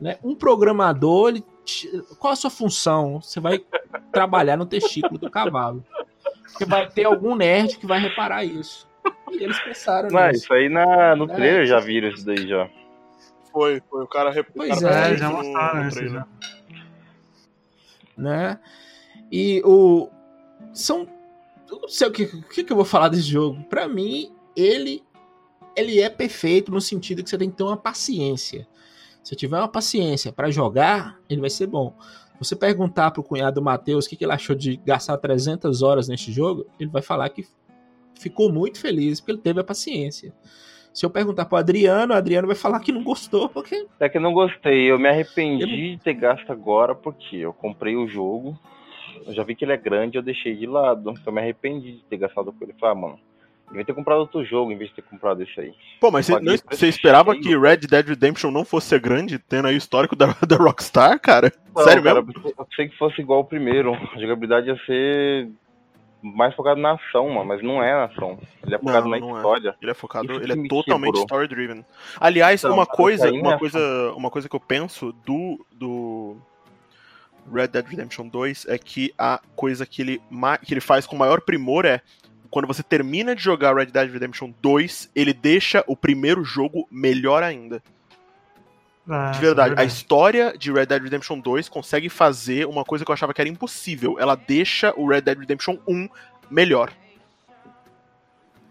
[0.00, 0.18] Né?
[0.22, 1.44] Um programador, ele,
[2.18, 3.20] qual a sua função?
[3.20, 3.64] Você vai
[4.12, 5.84] trabalhar no testículo do cavalo.
[6.42, 8.86] Porque vai ter algum nerd que vai reparar isso.
[9.30, 10.44] E eles pensaram Não, nisso.
[10.44, 11.34] isso aí na, no é.
[11.34, 12.68] trailer já viram isso daí já.
[13.50, 14.02] Foi, foi.
[14.02, 16.26] O cara Pois cara é, já mostraram isso já.
[18.16, 18.58] Né?
[19.30, 20.08] E o.
[20.72, 21.08] São.
[21.70, 23.62] Eu não sei o que, o que, eu vou falar desse jogo.
[23.64, 25.02] Pra mim, ele.
[25.76, 28.66] Ele é perfeito no sentido que você tem que ter uma paciência.
[29.24, 31.96] Se tiver uma paciência para jogar, ele vai ser bom.
[32.38, 36.30] Você perguntar pro cunhado Matheus o que, que ele achou de gastar 300 horas neste
[36.30, 37.46] jogo, ele vai falar que
[38.18, 40.32] ficou muito feliz porque ele teve a paciência.
[40.92, 43.86] Se eu perguntar pro Adriano, o Adriano vai falar que não gostou, porque.
[43.98, 44.90] É que não gostei.
[44.90, 45.96] Eu me arrependi eu...
[45.96, 48.56] de ter gasto agora, porque eu comprei o jogo,
[49.26, 51.10] eu já vi que ele é grande, eu deixei de lado.
[51.10, 52.74] Então eu me arrependi de ter gastado com ele.
[52.78, 53.18] Falei, ah, mano,
[53.68, 55.74] Devia ter comprado outro jogo em vez de ter comprado esse aí.
[56.00, 59.78] Pô, mas você esperava que Red Dead Redemption não fosse ser grande, tendo aí o
[59.78, 61.52] histórico da, da Rockstar, cara?
[61.74, 62.52] Não, Sério cara, mesmo?
[62.56, 63.94] Eu pensei que fosse igual o primeiro.
[63.94, 65.48] A jogabilidade ia ser
[66.24, 68.38] mais focado na ação, mano, mas não é na ação.
[68.64, 69.36] Ele é focado não, na não é.
[69.36, 69.68] história.
[69.70, 69.74] É.
[69.82, 71.84] Ele é focado, Isso ele é totalmente story driven.
[72.18, 76.36] Aliás, então, uma coisa, uma coisa, uma coisa que eu penso do do
[77.52, 80.22] Red Dead Redemption 2 é que a coisa que ele
[80.64, 82.00] que ele faz com maior primor é
[82.48, 87.42] quando você termina de jogar Red Dead Redemption 2, ele deixa o primeiro jogo melhor
[87.42, 87.82] ainda.
[89.08, 93.10] Ah, de verdade, a história de Red Dead Redemption 2 consegue fazer uma coisa que
[93.10, 94.18] eu achava que era impossível.
[94.18, 96.08] Ela deixa o Red Dead Redemption 1
[96.50, 96.90] melhor.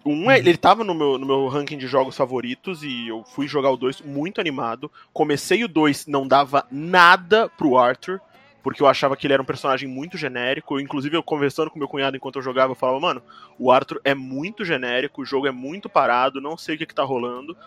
[0.04, 0.32] O 1, uhum.
[0.32, 3.78] ele tava no meu, no meu ranking de jogos favoritos e eu fui jogar o
[3.78, 4.92] 2 muito animado.
[5.14, 8.20] Comecei o 2, não dava nada pro Arthur
[8.64, 10.80] porque eu achava que ele era um personagem muito genérico.
[10.80, 13.22] Inclusive, eu conversando com meu cunhado enquanto eu jogava, eu falava, mano,
[13.60, 16.96] o Arthur é muito genérico, o jogo é muito parado, não sei o que, que
[16.96, 17.58] tá rolando.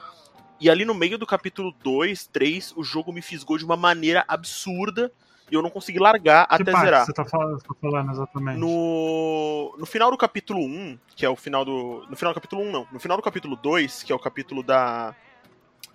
[0.61, 4.25] E ali no meio do capítulo 2, 3, o jogo me fisgou de uma maneira
[4.27, 5.13] absurda
[5.51, 7.07] e eu não consegui largar que até parte zerar.
[7.07, 8.59] Você tá falando, tá falando exatamente.
[8.59, 12.07] No, no final do capítulo 1, que é o final do.
[12.09, 12.89] No final do capítulo 1, não.
[12.91, 15.15] No final do capítulo 2, que é o capítulo da.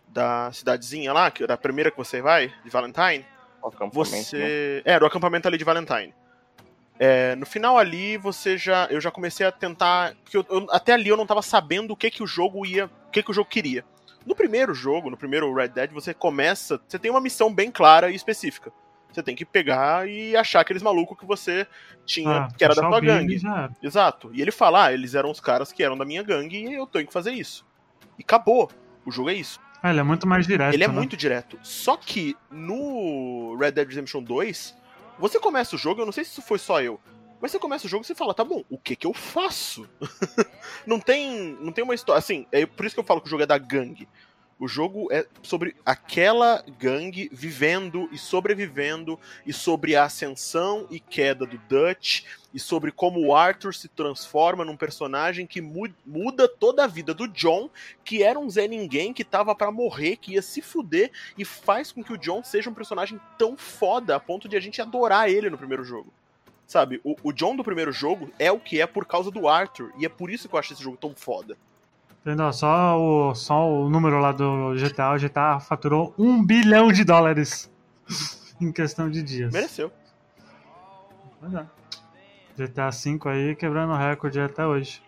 [0.07, 3.25] Da cidadezinha lá, que é da primeira que você vai, de Valentine
[3.93, 4.81] você.
[4.85, 4.93] Né?
[4.95, 6.13] É, do acampamento ali de Valentine.
[6.99, 8.87] É, no final ali, você já.
[8.89, 10.15] Eu já comecei a tentar.
[10.23, 12.85] Porque eu, eu, até ali eu não tava sabendo o que, que o jogo ia.
[13.07, 13.83] O que, que o jogo queria.
[14.25, 16.79] No primeiro jogo, no primeiro Red Dead, você começa.
[16.87, 18.71] Você tem uma missão bem clara e específica.
[19.11, 21.67] Você tem que pegar e achar aqueles malucos que você
[22.05, 23.41] tinha, ah, que era da tua gangue.
[23.81, 24.31] Exato.
[24.33, 26.87] E ele fala, ah, eles eram os caras que eram da minha gangue e eu
[26.87, 27.65] tenho que fazer isso.
[28.17, 28.71] E acabou.
[29.05, 29.59] O jogo é isso.
[29.83, 30.73] Ah, ele é muito mais direto.
[30.73, 30.93] Ele é né?
[30.93, 31.59] muito direto.
[31.63, 34.77] Só que no Red Dead Redemption 2,
[35.19, 36.99] você começa o jogo, eu não sei se isso foi só eu,
[37.41, 39.89] mas você começa o jogo e você fala, tá bom, o que que eu faço?
[40.85, 43.29] não tem não tem uma história, assim, é por isso que eu falo que o
[43.29, 44.07] jogo é da gangue.
[44.61, 51.47] O jogo é sobre aquela gangue vivendo e sobrevivendo, e sobre a ascensão e queda
[51.47, 56.87] do Dutch, e sobre como o Arthur se transforma num personagem que muda toda a
[56.87, 57.71] vida do John,
[58.05, 61.91] que era um Zé Ninguém que tava para morrer, que ia se fuder, e faz
[61.91, 65.27] com que o John seja um personagem tão foda a ponto de a gente adorar
[65.27, 66.13] ele no primeiro jogo.
[66.71, 69.91] Sabe, o, o John do primeiro jogo é o que é por causa do Arthur,
[69.97, 71.57] e é por isso que eu acho esse jogo tão foda.
[72.21, 72.53] Entendeu?
[72.53, 77.69] Só o, só o número lá do GTA, o GTA faturou um bilhão de dólares
[78.61, 79.51] em questão de dias.
[79.51, 79.91] Mereceu.
[81.41, 81.65] Pois é.
[82.57, 85.03] GTA V aí quebrando o recorde até hoje.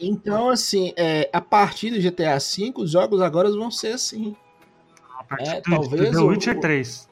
[0.00, 4.34] Então, assim, é, a partir do GTA V, os jogos agora vão ser assim.
[5.16, 6.60] A partir é, do, talvez do The Witcher o...
[6.60, 7.10] 3.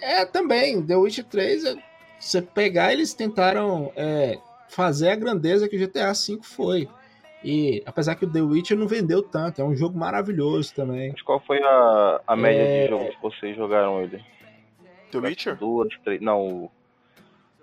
[0.00, 0.82] É, também.
[0.82, 1.91] The Witcher 3, é,
[2.22, 6.88] você pegar, eles tentaram é, fazer a grandeza que o GTA V foi.
[7.44, 11.12] E apesar que o The Witcher não vendeu tanto, é um jogo maravilhoso também.
[11.24, 12.84] Qual foi a, a média é...
[12.84, 14.24] de jogos que vocês jogaram ele?
[15.10, 15.56] The Witcher?
[15.56, 16.20] Duas, três.
[16.20, 16.70] Não,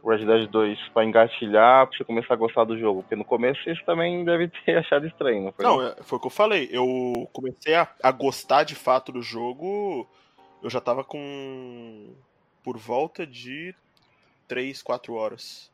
[0.03, 3.01] o Red Dead 2 pra engatilhar, pra você começar a gostar do jogo.
[3.01, 5.65] Porque no começo você também deve ter achado estranho, não foi?
[5.65, 6.69] Não, é, foi o que eu falei.
[6.71, 10.05] Eu comecei a, a gostar de fato do jogo.
[10.61, 12.13] Eu já tava com.
[12.61, 13.73] por volta de
[14.49, 15.71] 3, 4 horas.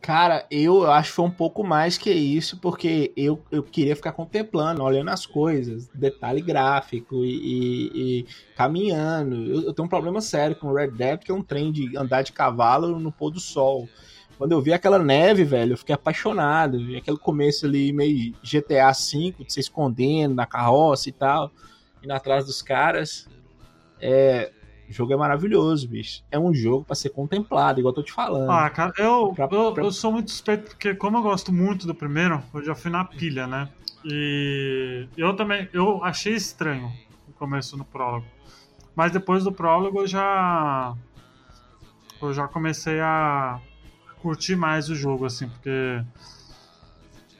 [0.00, 4.12] Cara, eu acho que foi um pouco mais que isso, porque eu, eu queria ficar
[4.12, 9.36] contemplando, olhando as coisas, detalhe gráfico e, e, e caminhando.
[9.36, 11.96] Eu, eu, tenho um problema sério com o Red Dead, que é um trem de
[11.98, 13.88] andar de cavalo no pôr do sol.
[14.38, 16.78] Quando eu vi aquela neve, velho, eu fiquei apaixonado.
[16.78, 21.50] Vi aquele começo ali meio GTA V, de se escondendo na carroça e tal,
[22.02, 23.28] indo atrás dos caras.
[24.00, 24.50] É,
[24.90, 26.24] o jogo é maravilhoso, bicho.
[26.32, 28.50] É um jogo para ser contemplado, igual eu tô te falando.
[28.50, 29.84] Ah, cara, eu, pra, eu, pra...
[29.84, 33.04] eu sou muito suspeito, porque como eu gosto muito do primeiro, eu já fui na
[33.04, 33.68] pilha, né?
[34.04, 36.92] E eu também, eu achei estranho
[37.28, 38.26] o começo no prólogo.
[38.96, 40.94] Mas depois do prólogo eu já.
[42.20, 43.60] Eu já comecei a
[44.20, 46.02] curtir mais o jogo, assim, porque.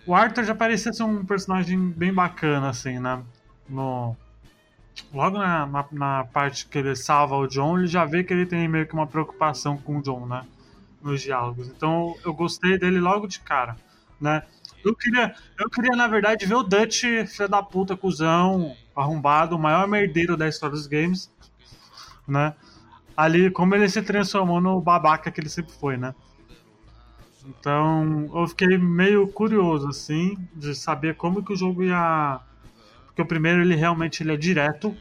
[0.06, 3.22] O Arthur já parecia ser um personagem bem bacana, assim, né?
[3.68, 4.16] No,
[5.12, 8.46] logo na, na, na, parte que ele salva o John, ele já vê que ele
[8.46, 10.46] tem meio que uma preocupação com o John, né?
[11.02, 11.68] Nos diálogos.
[11.68, 13.76] Então eu gostei dele logo de cara,
[14.20, 14.42] né?
[14.84, 19.58] Eu queria, eu queria na verdade, ver o Dutch, filho da puta, cuzão, arrombado, o
[19.58, 21.30] maior merdeiro da história dos games,
[22.26, 22.54] né?
[23.16, 26.14] Ali, como ele se transformou no babaca que ele sempre foi, né?
[27.46, 32.40] Então, eu fiquei meio curioso, assim, de saber como que o jogo ia
[33.10, 34.96] porque o primeiro, ele realmente ele é direto.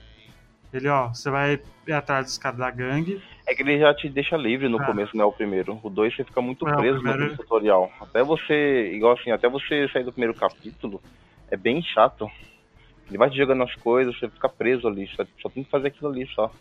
[0.74, 3.22] Ele, ó, você vai atrás dos caras da gangue.
[3.48, 4.86] É que ele já te deixa livre no é.
[4.86, 5.24] começo, né?
[5.24, 5.80] O primeiro.
[5.84, 7.92] O 2 você fica muito é, preso no tutorial.
[8.00, 11.02] Até você, igual assim, até você sair do primeiro capítulo,
[11.50, 12.30] é bem chato.
[13.08, 15.08] Ele vai te jogando as coisas, você fica preso ali.
[15.16, 16.52] Só, só tem que fazer aquilo ali só.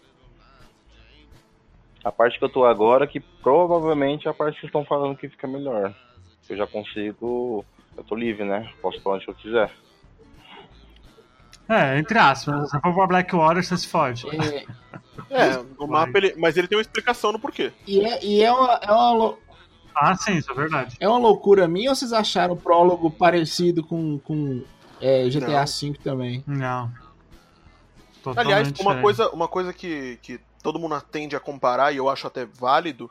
[2.05, 5.29] A parte que eu tô agora, que provavelmente é a parte que estão falando que
[5.29, 5.95] fica melhor.
[6.49, 7.65] Eu já consigo.
[7.97, 8.71] Eu tô livre, né?
[8.81, 9.71] Posso pra onde eu quiser.
[11.69, 12.71] É, entre aspas.
[12.71, 14.27] Se for pra Blackwater, você se fode.
[14.41, 14.65] É,
[15.31, 17.73] é o mapa, ele, mas ele tem uma explicação no porquê.
[17.87, 18.75] E é, e é uma.
[18.83, 19.37] É uma
[19.95, 20.97] Ah, sim, isso é verdade.
[20.99, 24.65] É uma loucura minha ou vocês acharam o prólogo parecido com, com
[25.01, 26.43] é, GTA V também?
[26.47, 26.91] Não.
[28.23, 32.09] Totalmente Aliás, uma coisa, uma coisa que, que todo mundo tende a comparar, e eu
[32.09, 33.11] acho até válido,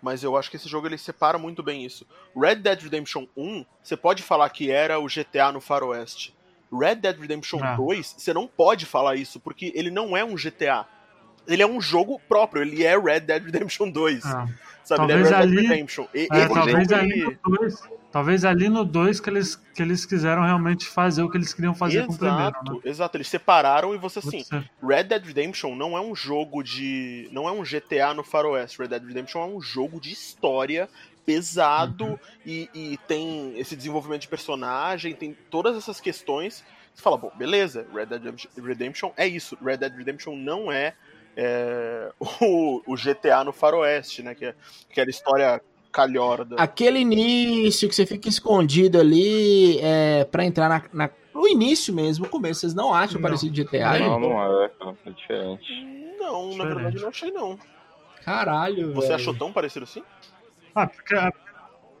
[0.00, 2.06] mas eu acho que esse jogo ele separa muito bem isso.
[2.36, 6.33] Red Dead Redemption 1, você pode falar que era o GTA no faroeste.
[6.78, 7.74] Red Dead Redemption ah.
[7.76, 10.86] 2, você não pode falar isso, porque ele não é um GTA.
[11.46, 14.24] Ele é um jogo próprio, ele é Red Dead Redemption 2.
[14.24, 14.48] Ah.
[14.82, 14.98] Sabe?
[14.98, 16.06] Talvez ele é Red Dead ali, Redemption.
[16.14, 17.82] E, é, talvez, ali no 2,
[18.12, 21.74] talvez ali no 2 que eles, que eles quiseram realmente fazer o que eles queriam
[21.74, 22.62] fazer exato, com o primeiro.
[22.64, 22.80] Né?
[22.84, 24.44] Exato, eles separaram e você assim.
[24.82, 27.28] Red Dead Redemption não é um jogo de.
[27.32, 28.78] não é um GTA no Faroeste.
[28.78, 30.88] Red Dead Redemption é um jogo de história
[31.24, 32.18] pesado uhum.
[32.44, 36.64] e, e, tem esse desenvolvimento de personagem, tem todas essas questões.
[36.94, 39.56] Você fala, bom, beleza, Red Dead Redemption é isso.
[39.62, 40.94] Red Dead Redemption não é,
[41.36, 44.34] é o, o, GTA no faroeste, né?
[44.34, 44.54] Que é
[44.90, 45.60] aquela história
[45.90, 46.56] calhorda.
[46.56, 52.26] Aquele início que você fica escondido ali é, para entrar na, na, no início mesmo,
[52.26, 53.22] o começo, vocês não acham não.
[53.22, 53.98] parecido GTA?
[53.98, 54.70] Não, não é,
[55.06, 56.14] é diferente.
[56.18, 56.58] Não, diferente.
[56.58, 57.58] na verdade não achei não.
[58.24, 60.02] Caralho, Você achou tão parecido assim?
[60.74, 61.14] Ah, porque.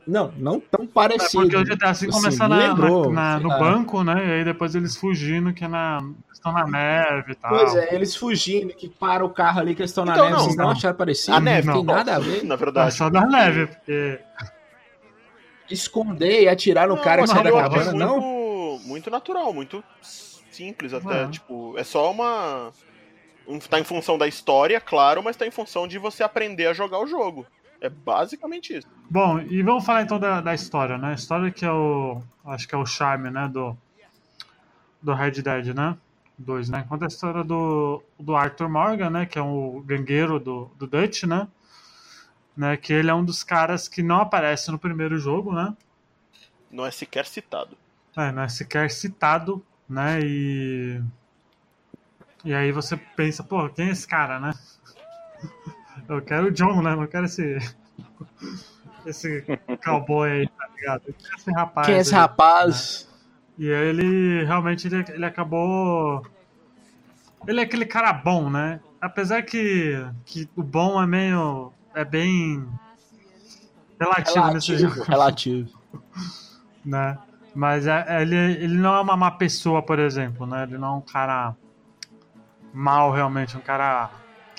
[0.06, 1.44] Não, não tão parecido.
[1.44, 4.26] É porque o GTA assim, começa na, lembrou, na, na, no banco, né?
[4.26, 5.98] E aí depois eles fugindo, que é na,
[6.32, 7.50] estão na neve e tal.
[7.56, 10.36] Pois é, eles fugindo, que para o carro ali, que eles estão na então, neve.
[10.36, 11.36] Não, Vocês não, não acharam parecido?
[11.36, 12.44] A neve não tem nada a ver.
[12.44, 12.88] Na verdade.
[12.88, 14.20] É só na neve, porque.
[15.70, 18.78] Esconder e atirar no não, cara que sai da cabana, muito, não?
[18.84, 21.22] Muito natural, muito simples até.
[21.22, 21.28] É.
[21.28, 22.70] Tipo, é só uma.
[23.68, 26.98] Tá em função da história, claro, mas tá em função de você aprender a jogar
[26.98, 27.46] o jogo.
[27.84, 28.88] É basicamente isso.
[29.10, 31.10] Bom, e vamos falar então da, da história, né?
[31.10, 32.22] A história que é o.
[32.42, 33.46] Acho que é o charme, né?
[33.46, 33.76] Do,
[35.02, 35.94] do Red Dead, né?
[36.38, 36.86] 2, né?
[36.88, 39.26] Conta a história do, do Arthur Morgan, né?
[39.26, 41.46] Que é o gangueiro do, do Dutch, né?
[42.56, 42.74] né?
[42.78, 45.76] Que ele é um dos caras que não aparece no primeiro jogo, né?
[46.70, 47.76] Não é sequer citado.
[48.16, 50.20] É, não é sequer citado, né?
[50.22, 51.02] E.
[52.46, 54.54] E aí você pensa, pô, quem é esse cara, né?
[56.08, 56.94] Eu quero o John, né?
[56.94, 57.58] Não quero esse.
[59.06, 59.44] Esse
[59.84, 61.14] cowboy aí, tá ligado?
[61.36, 61.86] Esse rapaz.
[61.86, 63.08] Quem é esse aí, rapaz?
[63.58, 63.66] Né?
[63.66, 66.26] E aí ele realmente ele, ele acabou.
[67.46, 68.80] Ele é aquele cara bom, né?
[69.00, 71.72] Apesar que, que o bom é meio.
[71.94, 72.66] é bem.
[74.00, 75.02] relativo, relativo nesse jogo.
[75.02, 75.78] Relativo.
[76.84, 77.18] né?
[77.54, 80.64] Mas é, é, ele, ele não é uma má pessoa, por exemplo, né?
[80.64, 81.54] Ele não é um cara
[82.72, 84.10] mal realmente, um cara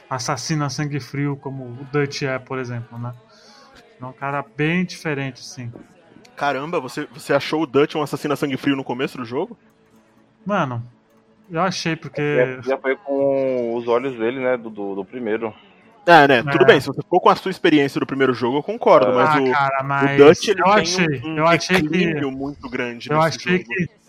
[0.10, 3.14] assassina sangue frio, como o Dutch é, por exemplo, né?
[4.00, 5.72] É um cara bem diferente, sim.
[6.36, 9.58] Caramba, você, você achou o Dutch um assassino a sangue frio no começo do jogo?
[10.46, 10.84] Mano,
[11.50, 12.22] eu achei, porque.
[12.22, 14.58] É, já foi com os olhos dele, né?
[14.58, 15.54] Do, do, do primeiro.
[16.06, 16.38] É, né?
[16.40, 16.44] É.
[16.44, 19.30] Tudo bem, se você for com a sua experiência do primeiro jogo, eu concordo, mas,
[19.30, 22.26] ah, o, cara, mas o Dutch ele eu tem achei, um, um eu achei que
[22.26, 23.10] muito grande.
[23.10, 23.70] Eu achei jogo.
[23.70, 24.05] que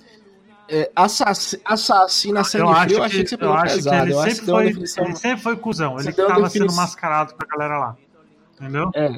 [0.68, 4.06] é, assass, assassina sangue eu frio, eu achei que você pegou eu acho pesado.
[4.06, 5.98] Que ele, sempre foi, ele sempre foi cuzão.
[5.98, 6.50] Ele tava definição...
[6.50, 7.96] sendo mascarado pra galera lá.
[8.54, 8.90] Entendeu?
[8.94, 9.10] É.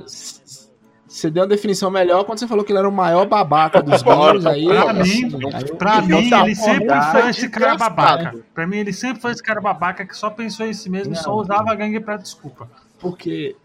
[1.08, 4.02] Você deu uma definição melhor quando você falou que ele era o maior babaca dos
[4.04, 4.66] games aí.
[4.66, 8.34] Pra mim, aí, pra mim ele sempre foi esse cara babaca.
[8.52, 11.16] Pra mim, ele sempre foi esse cara babaca que só pensou em si mesmo e
[11.16, 12.68] só usava a gangue pra desculpa.
[13.00, 13.56] Porque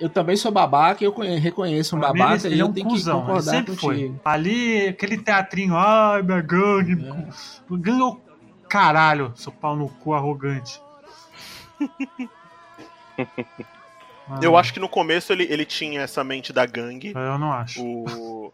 [0.00, 3.20] eu também sou babaca e eu reconheço um babaca ele, e eu é tenho cuzão,
[3.20, 4.20] que concordar sempre contigo.
[4.22, 4.32] Foi.
[4.32, 6.92] Ali, aquele teatrinho, ai, minha gangue.
[6.92, 7.24] É.
[7.70, 8.20] Gangue o
[8.68, 10.80] caralho, seu pau no cu arrogante.
[14.42, 17.12] eu acho que no começo ele, ele tinha essa mente da gangue.
[17.14, 17.84] Eu não acho.
[17.84, 18.52] O...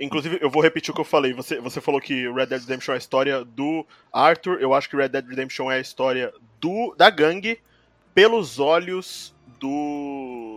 [0.00, 1.32] Inclusive, eu vou repetir o que eu falei.
[1.32, 4.60] Você, você falou que Red Dead Redemption é a história do Arthur.
[4.60, 7.60] Eu acho que Red Dead Redemption é a história do da gangue
[8.12, 10.47] pelos olhos do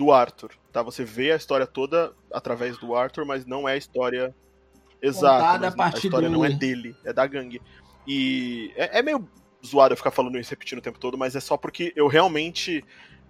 [0.00, 0.82] do Arthur, tá?
[0.82, 4.34] Você vê a história toda através do Arthur, mas não é a história
[5.02, 5.66] exata.
[5.66, 7.60] A, a, história não é dele, é da gangue.
[8.06, 9.28] E é, é, meio
[9.64, 12.82] zoado eu ficar falando isso, repetindo o tempo todo, mas é só porque eu realmente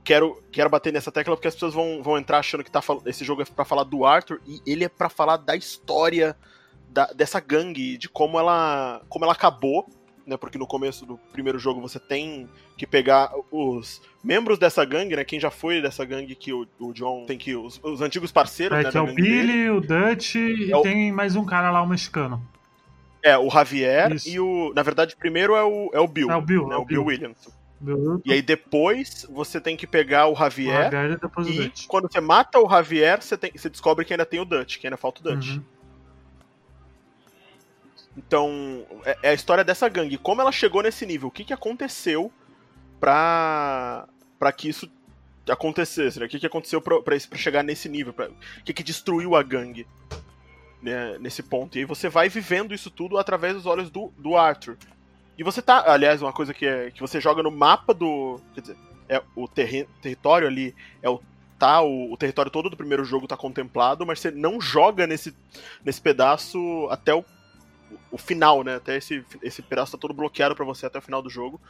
[0.05, 3.25] quero, quero bater nessa tecla porque as pessoas vão, vão entrar achando que tá, esse
[3.25, 6.37] jogo é pra falar do Arthur e ele é para falar da história
[6.89, 9.91] da, dessa gangue, de como ela, como ela acabou
[10.31, 10.37] né?
[10.37, 15.25] Porque no começo do primeiro jogo você tem que pegar os membros dessa gangue, né?
[15.25, 17.55] Quem já foi dessa gangue que o, o John tem que.
[17.55, 18.91] Os, os antigos parceiros, é, né?
[18.91, 19.71] Que é o Billy, dele.
[19.71, 22.41] o Dutch e é tem mais um cara lá, o mexicano.
[23.23, 24.29] É, o Javier Isso.
[24.29, 24.73] e o.
[24.75, 26.31] Na verdade, primeiro é o, é o Bill.
[26.31, 27.61] É o Bill, né, é o Bill, Bill Williams.
[28.25, 30.89] E aí depois você tem que pegar o Javier.
[30.89, 34.27] O Javier e, e quando você mata o Javier, você, tem, você descobre que ainda
[34.27, 35.57] tem o Dutch, que ainda falta o Dutch.
[35.57, 35.63] Uhum.
[38.21, 40.19] Então, é, é, a história dessa gangue.
[40.19, 41.29] Como ela chegou nesse nível?
[41.29, 42.31] O que, que aconteceu
[43.01, 44.07] pra,
[44.39, 44.91] pra que isso
[45.49, 46.21] acontecesse?
[46.21, 46.27] Né?
[46.27, 48.13] O que, que aconteceu pra, pra, pra chegar nesse nível?
[48.13, 49.87] Pra, o que, que destruiu a gangue
[50.83, 51.77] né, nesse ponto?
[51.77, 54.77] E aí você vai vivendo isso tudo através dos olhos do, do Arthur.
[55.39, 58.39] E você tá, aliás, uma coisa que é que você joga no mapa do.
[58.53, 58.77] Quer dizer,
[59.09, 61.19] é, o terri território ali é o
[61.59, 65.37] tá, o, o, território todo do primeiro jogo tá contemplado, mas você não joga nesse,
[65.85, 67.23] nesse pedaço até o
[68.11, 68.77] o final, né?
[68.77, 71.61] Até esse, esse pedaço tá todo bloqueado para você até o final do jogo.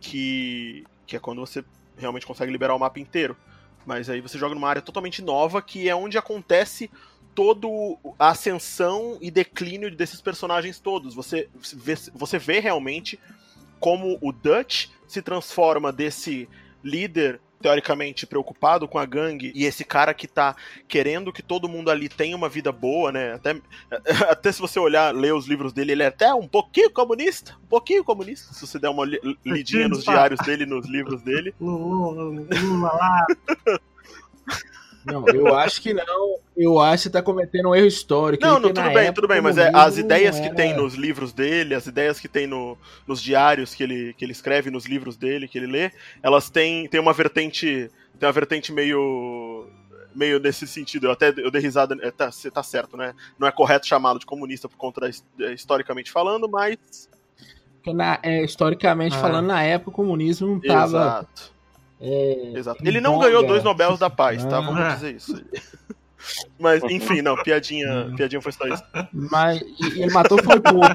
[0.00, 1.64] Que, que é quando você
[1.96, 3.36] realmente consegue liberar o mapa inteiro.
[3.86, 6.90] Mas aí você joga numa área totalmente nova, que é onde acontece
[7.34, 11.14] todo a ascensão e declínio desses personagens todos.
[11.14, 13.18] Você vê, você vê realmente
[13.80, 16.48] como o Dutch se transforma desse
[16.82, 20.54] líder teoricamente preocupado com a gangue e esse cara que tá
[20.86, 23.32] querendo que todo mundo ali tenha uma vida boa, né?
[23.32, 23.58] Até,
[24.28, 27.66] até se você olhar, ler os livros dele, ele é até um pouquinho comunista, um
[27.66, 29.06] pouquinho comunista, se você der uma
[29.46, 31.54] lidinha nos diários dele, nos livros dele.
[31.58, 33.26] Lula lá.
[35.04, 36.38] Não, eu acho que não.
[36.56, 38.44] Eu acho que você tá cometendo um erro histórico.
[38.44, 41.74] Não, não, tudo bem, tudo bem, mas é, as ideias que tem nos livros dele,
[41.74, 45.48] as ideias que tem no, nos diários que ele, que ele escreve, nos livros dele,
[45.48, 45.90] que ele lê,
[46.22, 47.90] elas têm, têm uma vertente.
[48.18, 49.66] Tem uma vertente meio.
[50.14, 51.06] meio nesse sentido.
[51.06, 51.96] Eu até eu dei risada.
[52.00, 53.14] É, tá, você tá certo, né?
[53.38, 55.08] Não é correto chamá-lo de comunista por conta da,
[55.46, 57.10] é, historicamente falando, mas.
[57.86, 59.20] Na, é, historicamente ah.
[59.20, 60.86] falando, na época o comunismo não tava.
[60.86, 61.53] Exato
[62.04, 62.86] é, Exato.
[62.86, 64.60] Ele não ganhou dois Nobel da Paz, tá?
[64.60, 64.94] Vamos ah.
[64.94, 65.42] dizer isso.
[66.58, 68.16] Mas, enfim, não, piadinha, hum.
[68.16, 68.82] piadinha foi só isso.
[69.12, 70.86] Mas e ele matou foi pouco.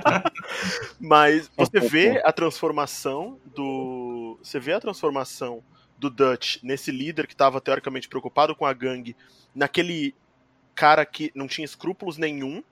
[0.99, 4.37] Mas você vê a transformação do.
[4.41, 5.63] Você vê a transformação
[5.97, 9.15] do Dutch nesse líder que estava teoricamente preocupado com a gangue,
[9.53, 10.15] naquele
[10.73, 12.63] cara que não tinha escrúpulos nenhum,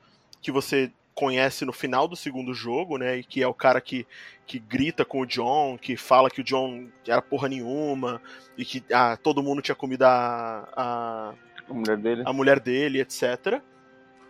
[0.41, 3.17] que você conhece no final do segundo jogo, né?
[3.17, 4.05] E que é o cara que,
[4.45, 8.21] que grita com o John, que fala que o John era porra nenhuma,
[8.55, 11.33] e que ah, todo mundo tinha comido a, a,
[11.67, 13.59] a mulher dele, a mulher dele etc.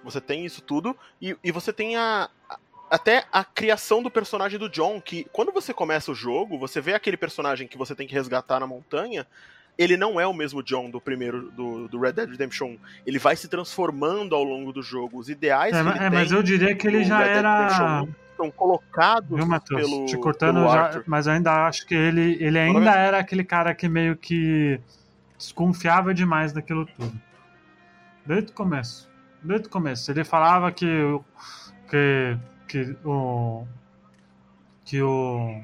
[0.01, 2.29] Você tem isso tudo, e, e você tem a,
[2.89, 6.93] até a criação do personagem do John, que quando você começa o jogo, você vê
[6.93, 9.27] aquele personagem que você tem que resgatar na montanha,
[9.77, 12.77] ele não é o mesmo John do primeiro do, do Red Dead Redemption 1.
[13.05, 15.17] Ele vai se transformando ao longo do jogo.
[15.17, 18.05] Os ideais é, que ele é, Mas eu diria que ele já era
[18.35, 19.81] são colocados Viu, Matheus?
[19.81, 23.43] pelo Te cortando, pelo já, mas eu ainda acho que ele, ele ainda era aquele
[23.43, 24.79] cara que meio que
[25.37, 27.19] desconfiava demais daquilo tudo.
[28.25, 29.09] Desde o começo.
[29.41, 30.11] Desde o começo.
[30.11, 30.87] Ele falava que
[31.89, 33.65] que, que o
[34.85, 35.61] que o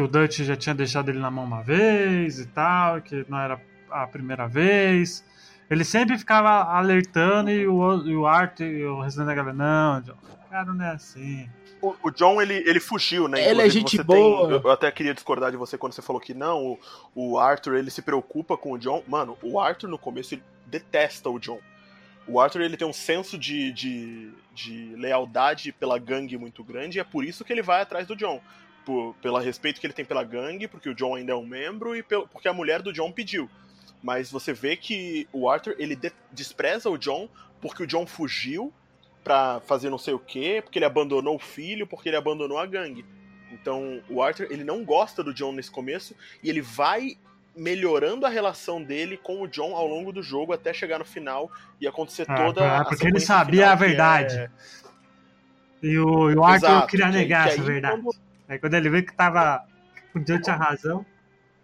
[0.00, 3.38] que o Dutch já tinha deixado ele na mão uma vez e tal, que não
[3.38, 5.22] era a primeira vez.
[5.68, 10.00] Ele sempre ficava alertando e o, e o Art e o restante da galera, não,
[10.00, 10.16] John,
[10.48, 11.48] cara, não é assim.
[11.82, 13.46] O, o John, ele, ele fugiu, né?
[13.46, 14.48] Ele é gente boa.
[14.48, 16.78] Tem, eu até queria discordar de você quando você falou que não, o,
[17.14, 19.02] o Arthur, ele se preocupa com o John.
[19.06, 21.60] Mano, o Arthur, no começo, ele detesta o John.
[22.26, 27.00] O Arthur, ele tem um senso de, de, de lealdade pela gangue muito grande e
[27.00, 28.40] é por isso que ele vai atrás do John
[28.90, 31.94] por, pelo respeito que ele tem pela gangue, porque o John ainda é um membro
[31.94, 33.48] e pelo, porque a mulher do John pediu.
[34.02, 37.28] Mas você vê que o Arthur ele de, despreza o John
[37.60, 38.72] porque o John fugiu
[39.22, 42.66] para fazer não sei o que, porque ele abandonou o filho, porque ele abandonou a
[42.66, 43.04] gangue.
[43.52, 47.16] Então o Arthur ele não gosta do John nesse começo e ele vai
[47.54, 51.48] melhorando a relação dele com o John ao longo do jogo até chegar no final
[51.80, 54.36] e acontecer ah, toda ah, porque ele sabia final, a verdade.
[54.36, 54.50] É...
[55.80, 58.02] E o, e o Arthur Exato, queria negar que, essa verdade.
[58.02, 59.64] Quando Aí quando ele viu que tava.
[60.12, 61.06] O John tinha razão.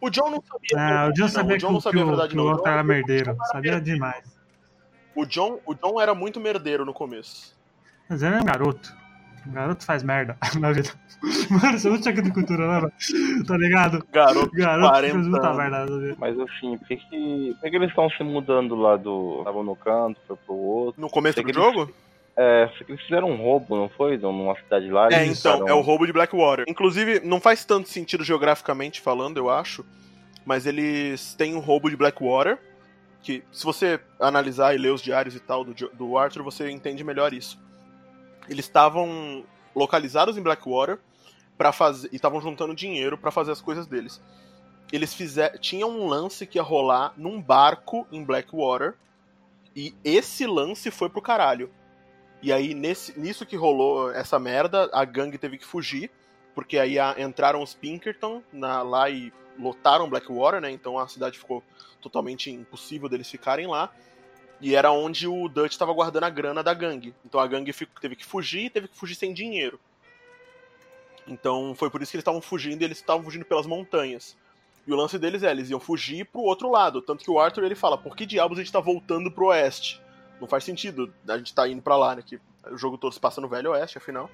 [0.00, 0.78] O John não sabia.
[0.78, 2.44] Ah, o John sabia, não, o John que, não sabia que, a verdade, que o
[2.44, 3.36] outro era merdeiro.
[3.50, 4.24] Sabia demais.
[5.12, 7.56] O John, o John era muito merdeiro no começo.
[8.08, 8.94] Mas ele é um garoto.
[9.44, 10.90] O garoto faz merda na vida.
[11.50, 12.88] Mano, você não tinha agricultura, né,
[13.46, 14.06] Tá ligado?
[14.12, 16.16] Garoto, garoto faz muita merda na vida.
[16.20, 19.38] Mas assim, por que, que, por que eles estão se mudando lá do.
[19.40, 21.00] Estavam no canto, foi pro outro?
[21.00, 21.82] No começo do jogo?
[21.82, 22.05] Eles...
[22.38, 24.18] É, eles fizeram um roubo, não foi?
[24.18, 25.08] Numa cidade lá.
[25.10, 26.66] É, então, é o roubo de Blackwater.
[26.68, 29.84] Inclusive, não faz tanto sentido geograficamente falando, eu acho.
[30.44, 32.58] Mas eles têm um roubo de Blackwater.
[33.22, 37.02] Que, se você analisar e ler os diários e tal do, do Arthur, você entende
[37.02, 37.58] melhor isso.
[38.48, 40.98] Eles estavam localizados em Blackwater.
[41.56, 44.20] para fazer e estavam juntando dinheiro para fazer as coisas deles.
[44.92, 48.94] Eles fizeram, tinha um lance que ia rolar num barco em Blackwater
[49.74, 51.70] e esse lance foi pro caralho.
[52.42, 56.10] E aí nesse, nisso que rolou essa merda, a gangue teve que fugir,
[56.54, 60.70] porque aí a, entraram os Pinkerton na, lá e lotaram Blackwater, né?
[60.70, 61.62] Então a cidade ficou
[62.00, 63.92] totalmente impossível deles ficarem lá.
[64.60, 67.14] E era onde o Dutch estava guardando a grana da gangue.
[67.24, 69.78] Então a gangue teve que fugir e teve que fugir sem dinheiro.
[71.26, 74.36] Então foi por isso que eles estavam fugindo e eles estavam fugindo pelas montanhas.
[74.86, 77.02] E o lance deles é, eles iam fugir pro outro lado.
[77.02, 80.00] Tanto que o Arthur ele fala, por que diabos a gente tá voltando pro oeste?
[80.40, 82.22] Não faz sentido a gente tá indo para lá, né?
[82.24, 84.30] Que o jogo todo se passa no Velho Oeste, afinal.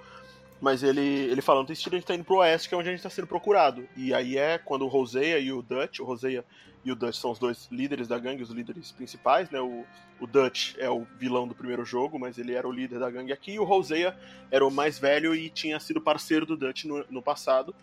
[0.61, 2.89] Mas ele, ele falando, tem sentido a gente tá indo pro oeste, que é onde
[2.89, 3.85] a gente tá sendo procurado.
[3.97, 6.45] E aí é quando o Roseia e o Dutch, o Roseia
[6.85, 9.61] e o Dutch são os dois líderes da gangue, os líderes principais, né?
[9.61, 9.85] O,
[10.21, 13.33] o Dutch é o vilão do primeiro jogo, mas ele era o líder da gangue
[13.33, 14.17] aqui, e o Hosea
[14.53, 17.75] era o mais velho e tinha sido parceiro do Dutch no, no passado.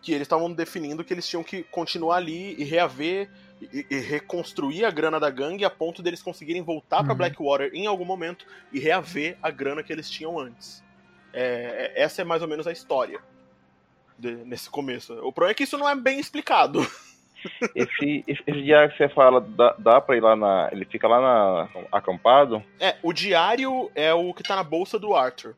[0.00, 3.30] Que eles estavam definindo que eles tinham que continuar ali e reaver
[3.60, 7.06] e, e, reconstruir a grana da gangue a ponto deles conseguirem voltar uhum.
[7.06, 10.82] para Blackwater em algum momento e reaver a grana que eles tinham antes.
[11.32, 13.20] É, é, essa é mais ou menos a história
[14.18, 15.12] de, nesse começo.
[15.14, 16.80] O problema é que isso não é bem explicado.
[17.72, 20.70] Esse, esse, esse, diário que você fala, dá, dá pra ir lá na.
[20.72, 22.60] Ele fica lá na, acampado?
[22.80, 25.54] É, o diário é o que tá na bolsa do Arthur.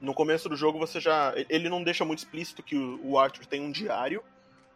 [0.00, 1.32] No começo do jogo você já.
[1.48, 4.22] Ele não deixa muito explícito que o, Arthur tem um diário.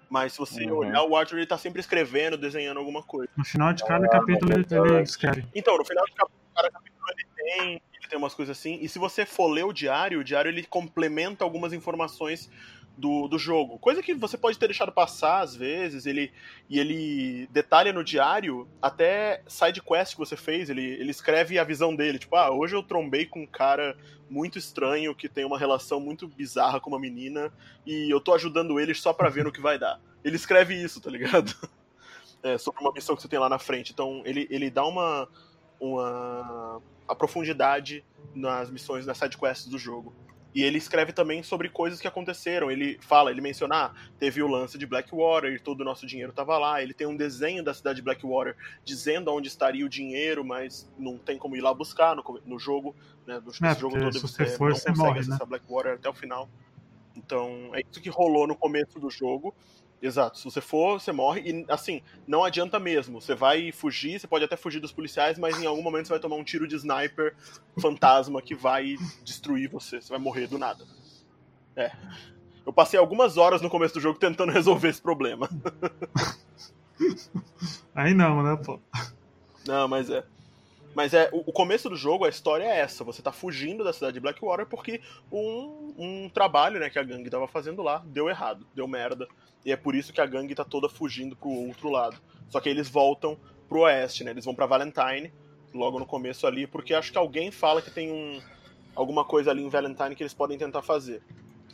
[0.09, 0.79] Mas se você uhum.
[0.79, 3.31] olhar, o Arthur ele tá sempre escrevendo, desenhando alguma coisa.
[3.37, 5.47] No final de cada ah, capítulo ele, ele escreve.
[5.55, 8.79] Então, no final de cada capítulo ele tem, ele tem umas coisas assim.
[8.83, 12.51] E se você for ler o diário, o diário ele complementa algumas informações
[13.01, 13.79] do, do jogo.
[13.79, 16.31] Coisa que você pode ter deixado passar às vezes, ele
[16.69, 21.65] e ele detalha no diário até side quest que você fez, ele, ele escreve a
[21.65, 23.97] visão dele, tipo, ah, hoje eu trombei com um cara
[24.29, 27.51] muito estranho que tem uma relação muito bizarra com uma menina
[27.87, 29.99] e eu tô ajudando eles só para ver no que vai dar.
[30.23, 31.53] Ele escreve isso, tá ligado?
[32.43, 33.93] É, sobre uma missão que você tem lá na frente.
[33.93, 35.29] Então ele, ele dá uma,
[35.79, 38.03] uma a profundidade
[38.35, 40.15] nas missões, nas sidequests do jogo.
[40.55, 42.71] E ele escreve também sobre coisas que aconteceram.
[42.71, 46.31] Ele fala, ele menciona, ah, teve o lance de Blackwater e todo o nosso dinheiro
[46.31, 46.83] estava lá.
[46.83, 51.17] Ele tem um desenho da cidade de Blackwater dizendo onde estaria o dinheiro, mas não
[51.17, 52.97] tem como ir lá buscar no, no jogo.
[53.27, 53.41] Né?
[53.41, 55.47] No, é, jogo todo você, for, não você consegue morre, acessar né?
[55.47, 56.49] Blackwater até o final.
[57.15, 59.55] Então, é isso que rolou no começo do jogo.
[60.03, 60.39] Exato.
[60.39, 61.43] Se você for, você morre.
[61.43, 63.21] E, assim, não adianta mesmo.
[63.21, 66.21] Você vai fugir, você pode até fugir dos policiais, mas em algum momento você vai
[66.21, 67.35] tomar um tiro de sniper
[67.81, 70.01] fantasma que vai destruir você.
[70.01, 70.85] Você vai morrer do nada.
[71.77, 71.93] É.
[72.65, 75.49] Eu passei algumas horas no começo do jogo tentando resolver esse problema.
[77.95, 78.79] Aí não, né, pô?
[79.67, 80.25] Não, mas é.
[80.95, 83.05] Mas é o, começo do jogo, a história é essa.
[83.05, 87.31] Você tá fugindo da cidade de Blackwater porque um, um trabalho né, que a gangue
[87.31, 89.29] tava fazendo lá deu errado, deu merda.
[89.65, 92.17] E é por isso que a gangue tá toda fugindo pro outro lado.
[92.49, 93.37] Só que eles voltam
[93.69, 94.31] pro oeste, né?
[94.31, 95.33] Eles vão para Valentine,
[95.73, 98.41] logo no começo ali, porque acho que alguém fala que tem um,
[98.95, 101.23] alguma coisa ali em Valentine que eles podem tentar fazer.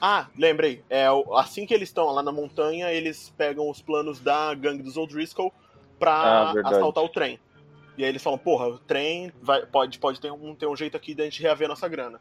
[0.01, 0.85] Ah, lembrei.
[0.91, 1.07] É,
[1.37, 5.53] assim que eles estão lá na montanha, eles pegam os planos da gangue dos O'Driscoll
[5.99, 7.41] pra ah, assaltar o trem.
[7.97, 10.97] E aí eles falam, porra, o trem vai, pode, pode ter, um, ter um jeito
[10.97, 12.21] aqui da gente reaver nossa grana.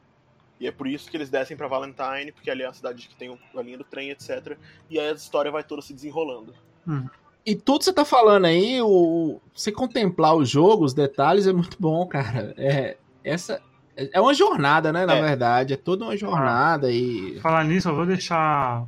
[0.59, 3.15] E é por isso que eles descem para Valentine, porque ali é a cidade que
[3.15, 4.57] tem a linha do trem, etc.
[4.89, 6.53] E aí a história vai toda se desenrolando.
[6.87, 7.07] Hum.
[7.45, 9.39] E tudo que você tá falando aí, o...
[9.53, 12.53] você contemplar o jogo, os detalhes, é muito bom, cara.
[12.57, 13.61] É, essa
[13.95, 15.05] é uma jornada, né?
[15.05, 15.21] Na é.
[15.21, 17.39] verdade, é toda uma jornada e.
[17.39, 18.85] Falar nisso, eu vou deixar.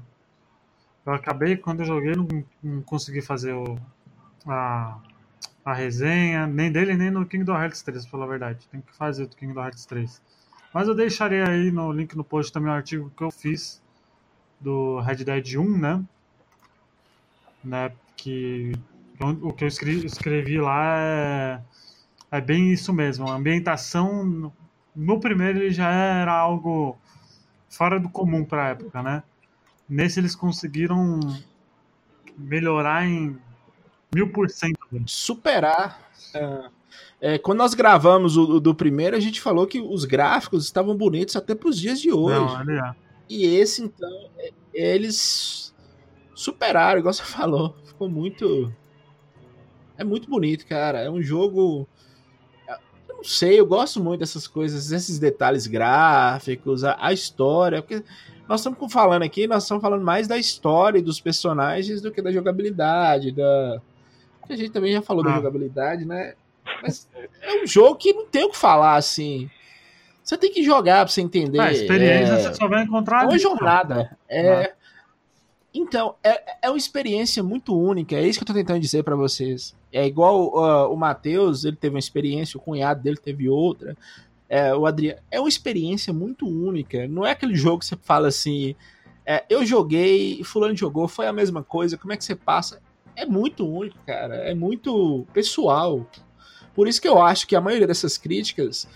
[1.06, 2.28] Eu acabei, quando eu joguei, não,
[2.62, 3.80] não consegui fazer o,
[4.46, 4.98] a,
[5.64, 8.68] a resenha, nem dele, nem no Kingdom Hearts 3, pra falar a verdade.
[8.70, 10.22] Tem que fazer o Kingdom Hearts 3.
[10.78, 13.82] Mas eu deixarei aí no link no post também o artigo que eu fiz
[14.62, 16.06] do Red Dead 1, né?
[17.64, 17.92] né?
[18.16, 18.74] Que
[19.20, 21.62] o que eu escrevi, escrevi lá é,
[22.30, 23.28] é bem isso mesmo.
[23.28, 24.54] A ambientação
[24.96, 26.96] no primeiro ele já era algo
[27.68, 29.24] fora do comum para a época, né?
[29.90, 31.20] Nesse eles conseguiram
[32.38, 33.36] melhorar em
[34.14, 34.78] mil por cento.
[35.08, 36.08] Superar.
[36.36, 36.77] Uh
[37.20, 40.96] é, quando nós gravamos o, o, do primeiro, a gente falou que os gráficos estavam
[40.96, 42.66] bonitos até para os dias de hoje.
[42.66, 42.96] Não, é.
[43.30, 45.74] E esse, então, é, eles
[46.36, 47.76] superaram, igual você falou.
[47.84, 48.72] Ficou muito.
[49.98, 51.00] É muito bonito, cara.
[51.00, 51.88] É um jogo.
[53.10, 57.82] Eu não sei, eu gosto muito dessas coisas, esses detalhes gráficos, a, a história.
[57.82, 58.04] Porque
[58.48, 62.22] nós estamos falando aqui, nós estamos falando mais da história e dos personagens do que
[62.22, 63.82] da jogabilidade, da.
[64.48, 65.30] A gente também já falou ah.
[65.30, 66.36] da jogabilidade, né?
[66.82, 67.10] Mas
[67.42, 69.50] é um jogo que não tem o que falar, assim.
[70.24, 71.60] Você tem que jogar pra você entender.
[71.60, 72.42] A experiência é...
[72.42, 73.28] você só vai encontrar ali.
[73.28, 74.18] É uma jornada.
[74.28, 74.74] É...
[75.74, 78.16] Então, é, é uma experiência muito única.
[78.16, 79.76] É isso que eu tô tentando dizer para vocês.
[79.92, 83.96] É igual uh, o Matheus, ele teve uma experiência, o cunhado dele teve outra.
[84.50, 85.20] É, o Adriano.
[85.30, 87.08] É uma experiência muito única.
[87.08, 88.76] Não é aquele jogo que você fala assim.
[89.26, 91.98] É, eu joguei, fulano jogou, foi a mesma coisa.
[91.98, 92.82] Como é que você passa?
[93.16, 94.36] É muito único, cara.
[94.36, 96.06] É muito pessoal.
[96.78, 98.88] Por isso que eu acho que a maioria dessas críticas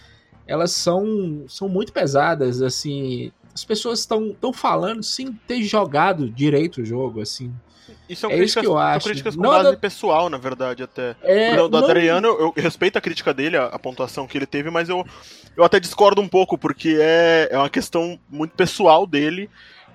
[0.46, 3.32] elas são, são muito pesadas, assim.
[3.52, 7.52] As pessoas estão falando sem ter jogado direito o jogo, assim.
[8.08, 9.08] E são, é críticas, isso que eu acho.
[9.08, 11.16] críticas com não base pessoal, na verdade, até.
[11.24, 11.88] É, do, do não...
[11.88, 15.04] Adriano, eu, eu, respeito a crítica dele, a, a, pontuação que ele teve, mas eu,
[15.58, 19.50] eu até discordo um pouco, porque é, é uma questão muito pessoal dele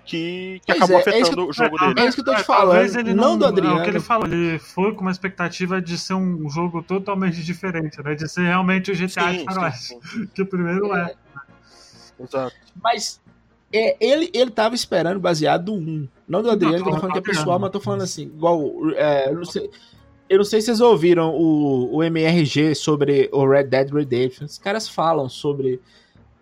[0.07, 2.01] que, que acabou é, é afetando é o jogo dele.
[2.01, 2.99] É isso que eu tô te falando.
[2.99, 3.79] Ele não, não do Adriano.
[3.79, 4.27] É o que ele falou.
[4.27, 8.15] Ele foi com uma expectativa de ser um jogo totalmente diferente, né?
[8.15, 9.99] De ser realmente o GTA sim, de Faroeste.
[10.33, 11.13] Que o primeiro é.
[11.13, 12.23] é.
[12.23, 12.55] Exato.
[12.83, 13.21] Mas
[13.73, 16.09] é, ele, ele tava esperando baseado no 1.
[16.29, 18.63] Não do Adriano, que eu tô falando que é pessoal, mas tô falando assim, igual.
[18.95, 19.71] É, eu, não sei,
[20.29, 24.47] eu não sei se vocês ouviram o, o MRG sobre o Red Dead Redemption.
[24.47, 25.81] Os caras falam sobre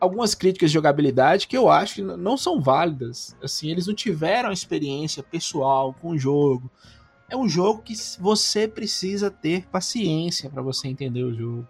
[0.04, 3.36] algumas críticas de jogabilidade que eu acho que não são válidas.
[3.42, 6.70] Assim, eles não tiveram experiência pessoal com o jogo.
[7.28, 11.66] É um jogo que você precisa ter paciência para você entender o jogo.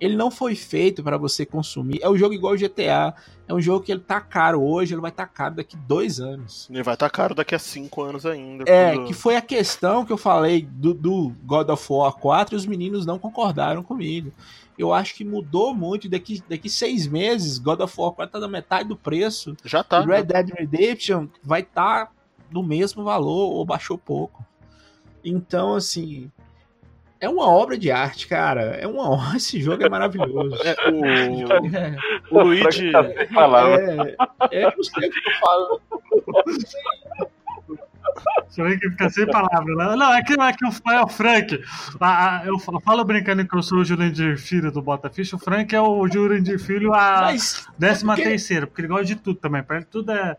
[0.00, 1.98] Ele não foi feito para você consumir.
[2.00, 3.12] É um jogo igual o GTA.
[3.48, 6.20] É um jogo que ele tá caro hoje, ele vai estar tá caro daqui dois
[6.20, 6.68] anos.
[6.70, 8.64] Ele vai estar tá caro daqui a cinco anos ainda.
[8.70, 12.56] É, que foi a questão que eu falei do, do God of War 4 e
[12.56, 14.32] os meninos não concordaram comigo
[14.78, 16.08] eu acho que mudou muito.
[16.08, 19.56] Daqui, daqui seis meses, God of War 4 tá na metade do preço.
[19.64, 20.00] Já tá.
[20.00, 22.12] Red Dead Redemption vai estar tá
[22.50, 24.46] do mesmo valor ou baixou pouco.
[25.24, 26.30] Então, assim,
[27.20, 28.76] é uma obra de arte, cara.
[28.76, 30.56] É uma esse jogo é maravilhoso.
[30.62, 31.04] É, o,
[31.76, 31.96] é.
[32.30, 32.92] o Luigi.
[32.94, 33.00] É,
[34.50, 35.80] é, é, não sei o que eu falo.
[38.54, 39.76] Que fica sem palavras.
[39.76, 39.96] Né?
[39.96, 41.62] Não, é que, é que o, é o Frank.
[42.00, 45.32] A, a, eu falo brincando que eu sou o Jurandir Filho do Botafish.
[45.32, 47.32] O Frank é o Jurandir Filho a
[47.78, 48.28] décima porque...
[48.28, 49.62] terceira, porque ele gosta de tudo também.
[49.62, 50.36] Pra ele tudo é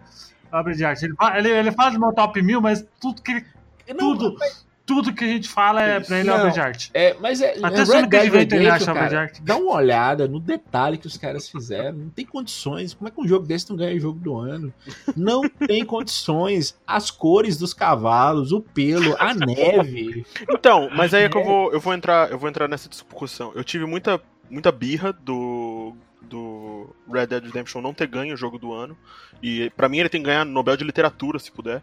[0.51, 1.05] obra de arte.
[1.05, 3.45] Ele, ele, ele faz o meu top mil, mas tudo que ele.
[3.89, 4.35] Não, tudo.
[4.39, 6.89] Mas tudo que a gente fala é pra ele não, obra de arte.
[6.95, 9.41] É, mas é, Até é Red Dead Redemption, obra de arte.
[9.43, 11.95] Dá uma olhada no detalhe que os caras fizeram.
[11.95, 12.95] Não tem condições.
[12.95, 14.73] Como é que um jogo desse não ganha o jogo do ano?
[15.15, 16.75] Não tem condições.
[16.87, 20.25] As cores dos cavalos, o pelo, a neve.
[20.49, 23.51] Então, mas aí é que eu vou, eu vou entrar, eu vou entrar nessa discussão.
[23.53, 24.19] Eu tive muita,
[24.49, 28.97] muita birra do do Red Dead Redemption não ter ganho o jogo do ano.
[29.41, 31.81] E para mim ele tem que ganhar Nobel de Literatura, se puder.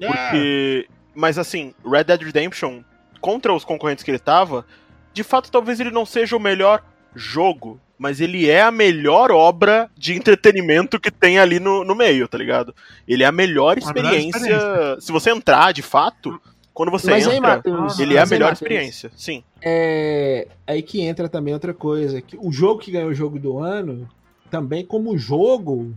[0.00, 0.06] É.
[0.06, 2.82] Porque mas assim, Red Dead Redemption,
[3.20, 4.66] contra os concorrentes que ele tava,
[5.12, 9.90] de fato talvez ele não seja o melhor jogo, mas ele é a melhor obra
[9.96, 12.74] de entretenimento que tem ali no, no meio, tá ligado?
[13.08, 14.28] Ele é a melhor experiência.
[14.28, 15.00] experiência.
[15.00, 16.38] Se você entrar, de fato,
[16.74, 19.10] quando você mas entra, aí, Mateus, ele é a melhor aí, experiência.
[19.16, 19.42] Sim.
[19.62, 23.58] É aí que entra também outra coisa, que o jogo que ganhou o jogo do
[23.58, 24.06] ano,
[24.50, 25.94] também como jogo,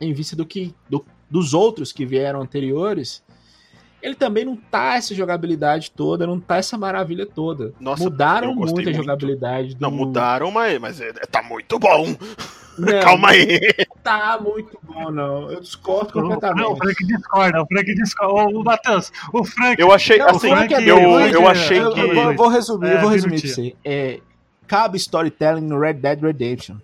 [0.00, 3.22] em vista do que do, dos outros que vieram anteriores,
[4.06, 7.72] ele também não tá essa jogabilidade toda, não tá essa maravilha toda.
[7.80, 8.92] Nossa, mudaram muito a muito.
[8.94, 9.74] jogabilidade.
[9.74, 9.80] Do...
[9.80, 12.14] Não, mudaram, mas, mas é, tá muito bom.
[12.78, 13.58] Não, Calma aí.
[14.04, 15.50] Tá muito bom, não.
[15.50, 16.62] Eu discordo completamente.
[16.62, 17.62] Não, o Frank discorda.
[17.62, 18.56] O Frank discorda.
[18.56, 19.80] O Matheus, o Frank.
[19.80, 22.00] Eu achei, não, assim, é eu, eu, eu, achei que.
[22.00, 23.74] Eu vou, vou resumir, é, vou resumir pra você.
[23.84, 24.20] É,
[24.68, 26.76] cabe storytelling no Red Dead Redemption.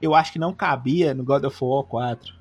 [0.00, 2.37] Eu acho que não cabia no God of War 4.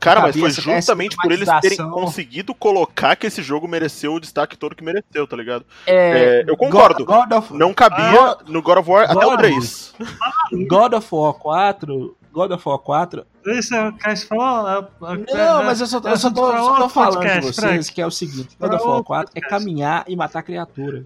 [0.00, 4.56] Cara, mas foi justamente por eles terem conseguido colocar que esse jogo mereceu o destaque
[4.56, 5.64] todo que mereceu, tá ligado?
[5.86, 7.04] É, é, eu concordo.
[7.04, 7.54] God, God of...
[7.54, 9.94] Não cabia no God of War God até o 3.
[10.68, 12.16] God of War 4.
[12.32, 13.26] God of War 4.
[13.46, 14.68] Isso é o que falou.
[14.68, 18.00] É, é, Não, mas eu só, eu só tô, só tô falando com vocês que
[18.00, 21.04] é o seguinte: God of War 4 é caminhar e matar criatura.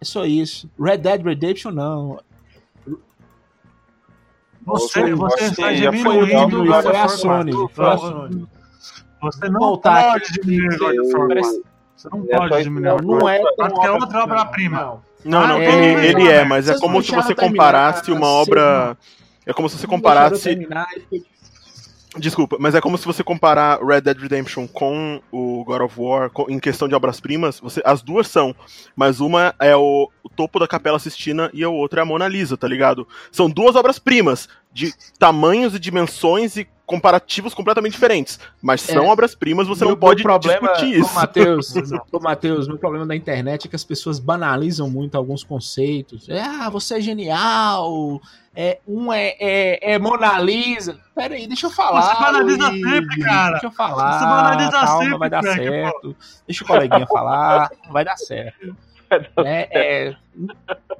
[0.00, 0.70] É só isso.
[0.78, 2.20] Red Dead Redemption não.
[4.66, 7.52] Você, você está diminuindo o foi a Sony.
[9.22, 11.42] Você não Voltar pode diminuir of War.
[11.96, 13.02] Você não pode diminuir.
[13.02, 15.00] Não é porque é outra obra-prima.
[15.24, 18.96] Não, não, ele, ele é, mas é como se você comparasse uma obra.
[19.46, 20.66] É como se você comparasse.
[22.18, 26.30] Desculpa, mas é como se você comparar Red Dead Redemption com o God of War
[26.30, 27.60] com, em questão de obras-primas.
[27.84, 28.54] As duas são,
[28.94, 32.26] mas uma é o, o, topo da Capela Sistina e a outra é a Mona
[32.26, 33.06] Lisa, tá ligado?
[33.30, 38.38] São duas obras-primas de tamanhos e dimensões e comparativos completamente diferentes.
[38.60, 39.08] Mas são é.
[39.08, 41.14] obras-primas, você meu, não pode problema, discutir isso.
[41.14, 41.74] Matheus,
[42.20, 46.28] Matheus, meu problema da internet é que as pessoas banalizam muito alguns conceitos.
[46.28, 48.20] É, ah, você é genial.
[48.54, 51.00] É, um é, é, é Mona Lisa.
[51.14, 52.02] Pera aí, deixa eu falar.
[52.02, 53.50] Você banaliza Luiz, sempre, cara.
[53.52, 54.18] Deixa eu falar.
[54.18, 56.16] Você banaliza calma, sempre, vai dar certo.
[56.46, 58.76] Deixa o coleguinha falar, vai dar certo.
[59.38, 60.16] É, é,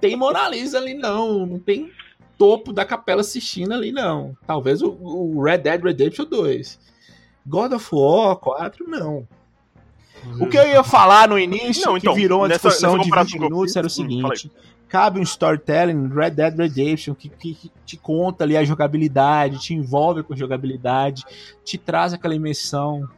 [0.01, 1.45] tem Mona Lisa ali, não.
[1.45, 1.91] Não tem
[2.37, 4.37] topo da Capela Sistina ali, não.
[4.47, 6.79] Talvez o, o, Red Dead Redemption 2.
[7.47, 9.27] God of War 4, não.
[10.41, 13.11] O que eu ia falar no início, não, então, que virou uma nessa, discussão nessa
[13.11, 14.51] de 20 minutos, era o hum, seguinte.
[14.89, 19.75] cabe um storytelling Red Dead Redemption que, que, que, te conta ali a jogabilidade, te
[19.75, 21.25] envolve com a jogabilidade,
[21.65, 23.09] te traz aquela imersão.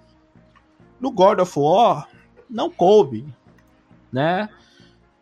[1.01, 2.09] No God of War,
[2.51, 3.25] não coube,
[4.13, 4.49] né?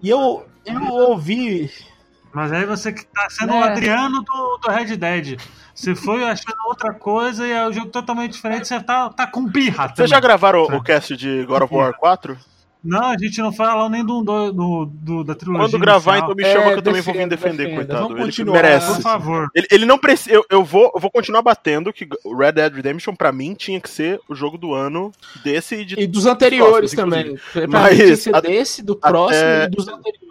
[0.03, 1.71] E eu, eu ouvi
[2.37, 3.61] mas aí você que tá sendo é.
[3.61, 5.41] o Adriano do, do Red Dead.
[5.75, 9.47] Você foi achando outra coisa e é um jogo totalmente diferente, você tá, tá com
[9.47, 9.89] birra.
[9.89, 12.37] Vocês já gravaram o, o cast de God of War 4?
[12.87, 15.69] Não, a gente não fala nem do, do, do, do da trilogia.
[15.69, 17.75] Quando gravar, então me chama é, que eu também vou vir defender, defenda.
[17.75, 18.09] coitado.
[18.09, 18.95] Vamos ele merece.
[18.95, 19.49] Por favor.
[19.55, 20.31] Ele, ele não precisa.
[20.33, 23.91] Eu, eu, vou, eu vou continuar batendo que Red Dead Redemption, pra mim, tinha que
[23.91, 25.11] ser o jogo do ano
[25.45, 26.01] desse e de.
[26.01, 27.69] E dos anteriores próximos, também.
[27.69, 30.27] Pra Mas, mim, ser a, desse, do próximo até, e dos anteriores.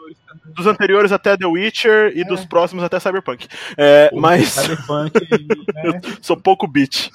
[0.45, 2.23] Dos anteriores até The Witcher e é.
[2.23, 3.47] dos próximos até Cyberpunk.
[3.75, 4.47] É, mas.
[4.49, 5.11] Cyberpunk.
[5.75, 6.01] né?
[6.21, 7.09] sou pouco beat.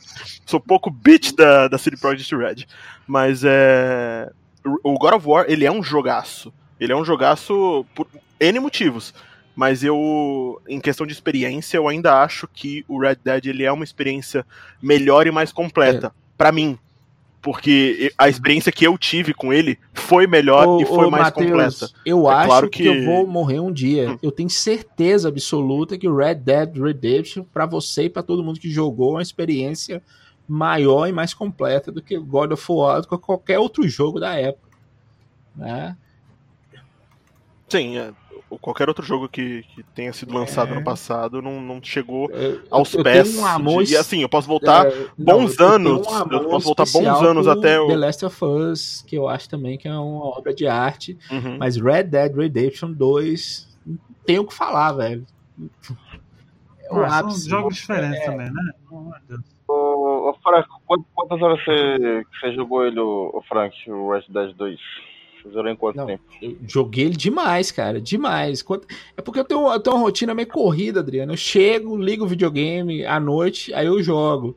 [0.45, 2.66] Sou pouco beat da, da City Project Red.
[3.07, 4.30] Mas é
[4.65, 6.53] o God of War, ele é um jogaço.
[6.79, 8.07] Ele é um jogaço por
[8.39, 9.15] N motivos.
[9.55, 13.73] Mas eu, em questão de experiência, eu ainda acho que o Red Dead ele é
[13.73, 14.47] uma experiência
[14.83, 16.07] melhor e mais completa.
[16.07, 16.11] É.
[16.37, 16.79] para mim.
[17.43, 21.25] Porque a experiência que eu tive com ele foi melhor ô, e foi ô, mais
[21.25, 21.91] Mateus, completa.
[22.05, 22.83] Eu é acho claro que...
[22.83, 22.89] que...
[22.89, 24.11] eu vou morrer um dia.
[24.11, 24.19] Hum.
[24.23, 28.61] Eu tenho certeza absoluta que o Red Dead Redemption, para você e para todo mundo
[28.61, 30.03] que jogou, é uma experiência
[30.51, 34.35] maior e mais completa do que God of War, do que qualquer outro jogo da
[34.35, 34.69] época.
[35.55, 35.97] Né?
[37.69, 38.13] Sim, é,
[38.61, 40.75] qualquer outro jogo que, que tenha sido lançado é.
[40.75, 43.39] no passado não, não chegou eu, aos eu pés.
[43.39, 46.07] Um amor, de, e assim, eu posso voltar é, bons não, anos.
[46.09, 49.49] Um eu posso voltar bons anos até o The Last of Us, que eu acho
[49.49, 51.17] também que é uma obra de arte.
[51.31, 51.59] Uhum.
[51.59, 53.79] Mas Red Dead Redemption 2,
[54.27, 55.25] tenho o que falar, velho.
[56.81, 58.25] É o ah, São jogos diferentes é.
[58.25, 58.73] também, né?
[58.91, 59.60] Oh, meu Deus.
[61.15, 64.79] Quantas horas você, você jogou ele, o Frank, o Red Dead 2?
[65.43, 66.23] Você zerou em quanto Não, tempo?
[66.43, 68.65] Eu joguei ele demais, cara, demais.
[69.17, 71.33] É porque eu tenho, eu tenho uma rotina meio corrida, Adriano.
[71.33, 74.57] Eu chego, ligo o videogame à noite, aí eu jogo.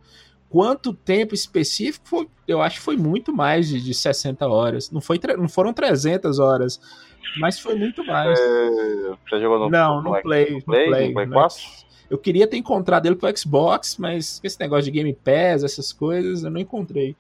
[0.50, 2.08] Quanto tempo específico?
[2.08, 4.92] Foi, eu acho que foi muito mais de, de 60 horas.
[4.92, 6.80] Não, foi, não foram 300 horas,
[7.38, 8.40] mas foi muito mais.
[8.40, 11.64] É, você jogou no, Não, no, no, Play, no Play, no Play, no Play 4?
[12.10, 16.44] Eu queria ter encontrado ele pro Xbox, mas esse negócio de Game Pass, essas coisas,
[16.44, 17.16] eu não encontrei.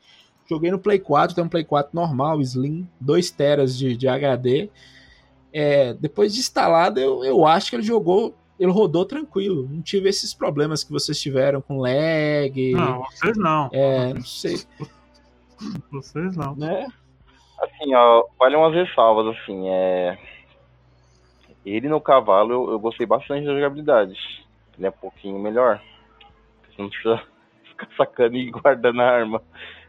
[0.49, 4.69] Joguei no Play 4, tem um Play 4 normal, Slim, 2 teras de, de HD.
[5.51, 9.67] É, depois de instalado, eu, eu acho que ele jogou, ele rodou tranquilo.
[9.69, 12.73] Não tive esses problemas que vocês tiveram com lag.
[12.73, 13.69] Não, vocês não.
[13.71, 14.59] É, não sei.
[15.91, 16.55] Vocês não.
[16.55, 16.87] Né?
[17.61, 20.17] Assim, ó, vale umas ressalvas, assim, é...
[21.65, 24.42] Ele no cavalo eu, eu gostei bastante da jogabilidade
[24.77, 25.81] ele é um pouquinho melhor.
[26.67, 27.21] Você não precisa
[27.69, 29.41] ficar sacando e guardando a arma.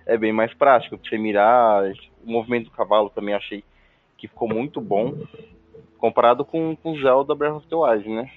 [0.06, 1.84] É bem mais prático pra você mirar.
[2.24, 3.64] O movimento do cavalo também achei
[4.18, 5.14] que ficou muito bom.
[5.98, 8.30] Comparado com, com o Zelda Breath of the Wild, né?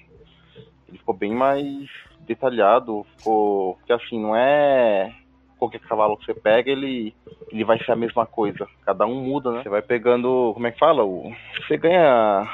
[0.87, 1.89] Ele ficou bem mais
[2.21, 3.05] detalhado.
[3.17, 3.75] Ficou.
[3.75, 5.13] Porque assim, não é
[5.59, 7.15] qualquer cavalo que você pega, ele,
[7.51, 8.67] ele vai ser a mesma coisa.
[8.85, 9.63] Cada um muda, né?
[9.63, 10.51] Você vai pegando.
[10.53, 11.03] Como é que fala?
[11.67, 12.47] Você ganha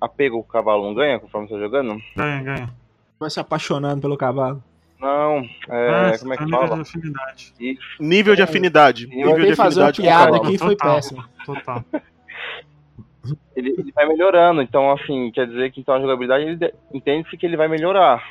[0.00, 2.00] apego o cavalo, não ganha conforme você tá jogando?
[2.16, 2.81] Ganha, ganha
[3.22, 4.62] vai se apaixonando pelo cavalo.
[5.00, 6.76] Não, é, como é que fala?
[6.76, 7.54] Nível de afinidade.
[7.98, 9.08] Nível de afinidade.
[9.10, 11.24] Eu nível de fazer uma piada aqui foi péssimo.
[11.44, 11.84] Total.
[13.56, 17.44] ele, ele, vai melhorando, então assim, quer dizer que então a jogabilidade ele entende-se que
[17.44, 18.22] ele vai melhorar.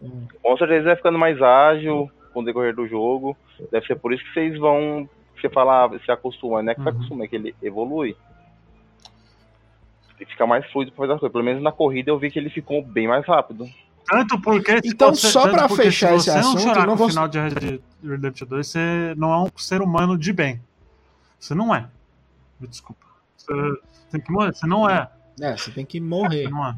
[0.00, 0.26] Hum.
[0.42, 3.36] Com certeza vai ficando mais ágil com o decorrer do jogo.
[3.70, 5.08] Deve ser por isso que vocês vão.
[5.38, 6.74] Você falar, se acostuma, né?
[6.74, 6.84] Que uhum.
[6.84, 8.16] se acostuma, é que ele evolui e
[10.26, 11.32] fica mais fluido para fazer as coisas.
[11.32, 13.68] Pelo menos na corrida eu vi que ele ficou bem mais rápido.
[14.06, 14.80] Tanto porque.
[14.84, 17.08] Então, você, só para fechar esse assunto, não no vou...
[17.08, 20.60] final de Red Dead Redemption 2, você não é um ser humano de bem.
[21.38, 21.86] Você não é.
[22.60, 23.06] Desculpa.
[23.36, 23.52] Você
[24.10, 24.52] tem que morrer.
[24.52, 25.08] Você não é.
[25.40, 26.44] É, você tem que morrer.
[26.44, 26.74] Você não é.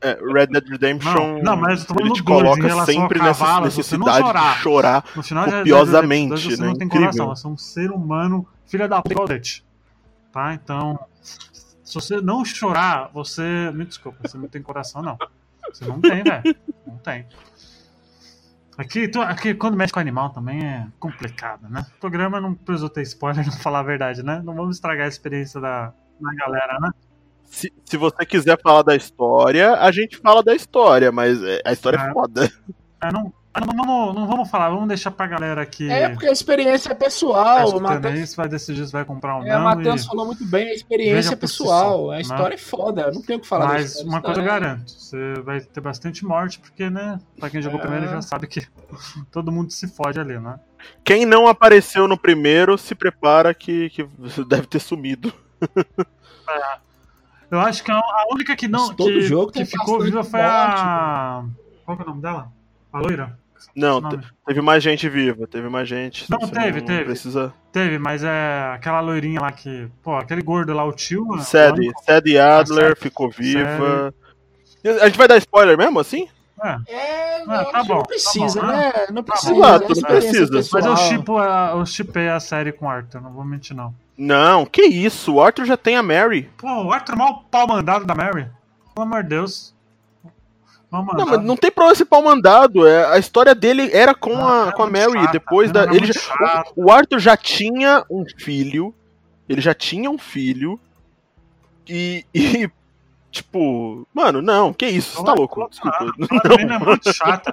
[0.00, 5.02] É, Red Dead Redemption não, não mas ele te coloca sempre nessa necessidade de chorar
[5.16, 6.28] no final copiosamente.
[6.28, 6.66] 2, você né?
[6.66, 7.10] não tem Incrível.
[7.10, 9.40] coração, você é um ser humano, filha da puta.
[10.34, 10.52] Tá?
[10.52, 13.70] Então, se você não chorar, você.
[13.72, 15.16] Me desculpa, você não tem coração, não.
[15.72, 16.56] Você não tem, velho.
[16.84, 17.24] Não tem.
[18.76, 21.86] Aqui, tu, aqui, quando mexe com animal também é complicado, né?
[21.96, 24.42] O programa não precisou ter spoiler, não falar a verdade, né?
[24.44, 26.90] Não vamos estragar a experiência da, da galera, né?
[27.44, 31.72] Se, se você quiser falar da história, a gente fala da história, mas é, a
[31.72, 32.52] história é, é foda.
[33.00, 35.88] É, não, não, vamos, não vamos falar, vamos deixar pra galera aqui.
[35.88, 37.68] É, porque a experiência é pessoal.
[37.68, 39.60] o Matheus vai decidir se vai comprar ou é, não.
[39.60, 40.06] O Matheus e...
[40.06, 42.10] falou muito bem, a experiência é pessoal.
[42.10, 42.20] a né?
[42.22, 42.54] história né?
[42.54, 45.80] é foda, não tem o que falar Mas uma coisa eu garanto: você vai ter
[45.80, 47.20] bastante morte, porque, né?
[47.38, 47.82] Pra quem jogou é...
[47.82, 48.66] primeiro já sabe que
[49.30, 50.58] todo mundo se fode ali, né?
[51.04, 54.06] Quem não apareceu no primeiro, se prepara que, que
[54.48, 55.32] deve ter sumido.
[56.46, 56.76] É.
[57.50, 58.94] Eu acho que a única que não.
[58.94, 61.42] todo que, jogo que ficou viva foi a.
[61.86, 62.52] Qual é o nome dela?
[62.92, 63.38] A loira?
[63.74, 64.00] Não,
[64.46, 66.30] teve mais gente viva, teve mais gente.
[66.30, 67.04] Não, teve, não teve.
[67.04, 67.52] Precisa...
[67.72, 69.88] Teve, mas é aquela loirinha lá que.
[70.02, 71.26] Pô, aquele gordo lá, o tio.
[71.40, 74.14] Sadie, Sadie Adler ficou viva.
[74.82, 75.00] Sadie.
[75.00, 76.28] A gente vai dar spoiler mesmo, assim?
[76.62, 78.92] É, é ah, tá bom, não precisa, tá bom, né?
[79.12, 79.54] Não precisa.
[79.54, 80.68] Tá bom, não precisa.
[80.72, 83.94] Mas eu chipo, eu chipei a série com o Arthur, não vou mentir, não.
[84.16, 86.48] Não, que isso, o Arthur já tem a Mary.
[86.56, 88.48] Pô, o Arthur é mal pau mandado da Mary.
[88.94, 89.73] Pelo amor de Deus.
[91.02, 92.86] Não, mas não tem problema esse pau mandado.
[92.86, 95.12] É, a história dele era com a, com a Mary.
[95.12, 95.84] Chata, depois da.
[95.84, 98.94] Ele já, o, o Arthur já tinha um filho.
[99.48, 100.78] Ele já tinha um filho.
[101.88, 102.70] E, e
[103.34, 105.68] Tipo, mano, não, que isso, você tá louco.
[105.68, 105.98] Desculpa.
[106.56, 107.52] A é muito chata.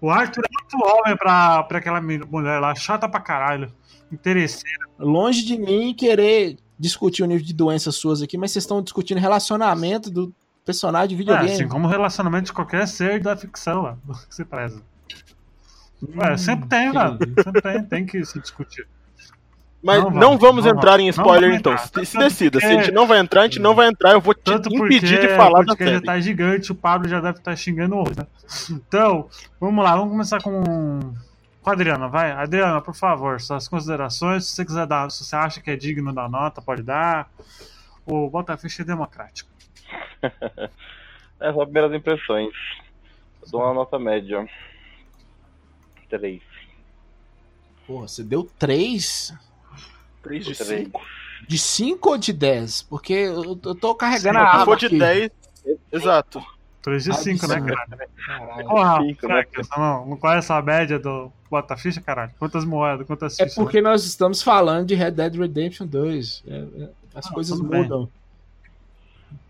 [0.00, 3.70] O Arthur é muito homem pra, pra aquela mulher lá, chata pra caralho.
[4.10, 4.86] Interesseira.
[4.98, 9.18] Longe de mim querer discutir o nível de doenças suas aqui, mas vocês estão discutindo
[9.18, 10.34] relacionamento do,
[10.68, 11.48] personagem de videogame.
[11.48, 13.96] É, assim como relacionamento de qualquer ser da ficção lá,
[14.28, 14.82] que se preza.
[16.02, 17.18] Hum, sempre tem, velho.
[17.42, 18.86] Sempre tem, tem que se discutir.
[19.82, 21.72] Mas não, não vamos, não entrar em spoiler então.
[21.72, 22.04] Entrar.
[22.04, 22.60] Se, se decida.
[22.60, 24.12] Se a gente não vai entrar, a gente não vai entrar.
[24.12, 25.94] Eu vou te Tanto impedir de falar da série.
[25.94, 28.26] já tá gigante, o Pablo já deve estar tá xingando o né?
[28.70, 29.28] Então,
[29.60, 30.62] vamos lá, vamos começar com,
[31.62, 32.32] com a Adriana, vai.
[32.32, 34.46] Adriana, por favor, suas considerações.
[34.46, 37.30] Se você quiser dar, se você acha que é digno da nota, pode dar.
[38.04, 39.57] O Bota Ficha é democrático.
[41.40, 42.54] é só primeiras impressões.
[43.42, 44.48] Eu dou uma nota média.
[46.08, 46.42] 3.
[47.86, 49.34] Porra, você deu 3?
[50.22, 51.00] 3 de 5?
[51.46, 52.82] De 5 ou de 10?
[52.82, 54.58] Porque eu, eu tô carregando Sim, a aba.
[54.58, 54.98] Se for de aqui.
[54.98, 55.30] 10,
[55.92, 56.44] exato.
[56.82, 58.08] 3 de 5, né, cara?
[58.26, 58.68] Caralho.
[58.68, 59.44] Porra, cinco, né?
[59.76, 62.32] não, não conhece a média do Bota Ficha, caralho?
[62.38, 63.58] Quantas moedas, quantas é fichas?
[63.58, 63.90] É porque né?
[63.90, 66.44] nós estamos falando de Red Dead Redemption 2.
[66.46, 68.04] É, é, as ah, coisas mudam.
[68.04, 68.12] Bem.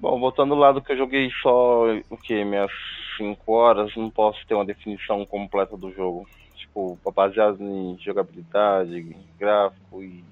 [0.01, 2.70] Bom, voltando lá do que eu joguei só, o que, minhas
[3.16, 6.26] 5 horas, não posso ter uma definição completa do jogo.
[6.57, 10.24] Tipo, baseado em jogabilidade, gráfico e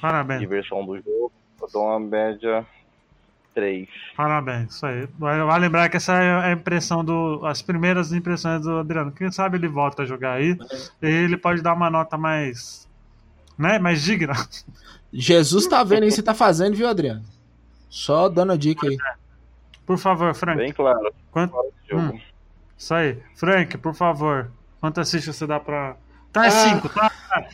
[0.00, 0.40] Parabéns.
[0.40, 2.66] diversão do jogo, eu dou uma média
[3.54, 3.88] 3.
[4.16, 5.08] Parabéns, isso aí.
[5.18, 7.44] Vai, vai lembrar que essa é a impressão do.
[7.44, 9.12] as primeiras impressões do Adriano.
[9.12, 10.56] Quem sabe ele volta a jogar aí.
[11.02, 12.88] E ele pode dar uma nota mais.
[13.58, 13.78] né?
[13.78, 14.34] Mais digna.
[15.12, 17.22] Jesus tá vendo aí, você tá fazendo, viu, Adriano?
[17.90, 18.96] Só dando a dica aí.
[19.84, 20.56] Por favor, Frank.
[20.56, 21.12] Bem claro.
[21.32, 21.54] Quanto...
[21.92, 22.18] Hum,
[22.78, 23.18] isso aí.
[23.34, 24.50] Frank, por favor.
[24.80, 25.96] Quantas fichas você dá pra.
[26.32, 27.10] Tá, é 5, ah.
[27.28, 27.48] tá?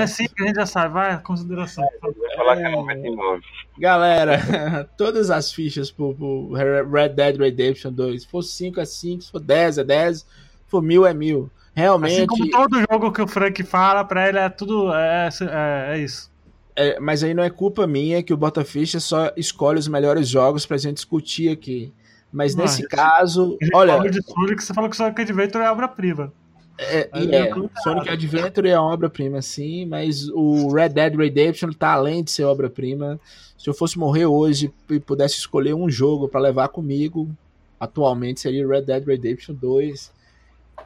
[0.00, 0.94] É 5, a gente já sabe.
[0.94, 1.84] Vai, consideração.
[1.84, 3.40] É...
[3.78, 8.22] Galera, todas as fichas pro, pro, Red Dead Redemption 2.
[8.22, 10.26] Se for 5 é 5, se for 10 é 10, se
[10.66, 11.50] for 1000 é 1000.
[11.74, 12.14] Realmente.
[12.14, 14.92] Assim como todo jogo que o Frank fala, pra ele é tudo.
[14.94, 16.32] É, é, é isso.
[16.76, 20.66] É, mas aí não é culpa minha que o Botaficha só escolhe os melhores jogos
[20.66, 21.92] pra gente discutir aqui.
[22.32, 23.96] Mas nesse caso, olha.
[24.10, 26.32] De Sonic, você falou que Sonic Adventure é obra-prima.
[26.76, 27.50] É, é,
[27.84, 33.20] Sonic Adventure é obra-prima, sim, mas o Red Dead Redemption tá além de ser obra-prima.
[33.56, 37.30] Se eu fosse morrer hoje e pudesse escolher um jogo para levar comigo,
[37.78, 40.12] atualmente seria Red Dead Redemption 2.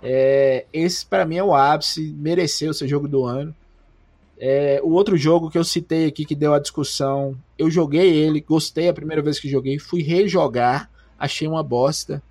[0.03, 3.55] É, esse para mim é o ápice, mereceu ser jogo do ano.
[4.41, 8.41] É, o outro jogo que eu citei aqui que deu a discussão, eu joguei ele,
[8.41, 12.23] gostei a primeira vez que joguei, fui rejogar, achei uma bosta.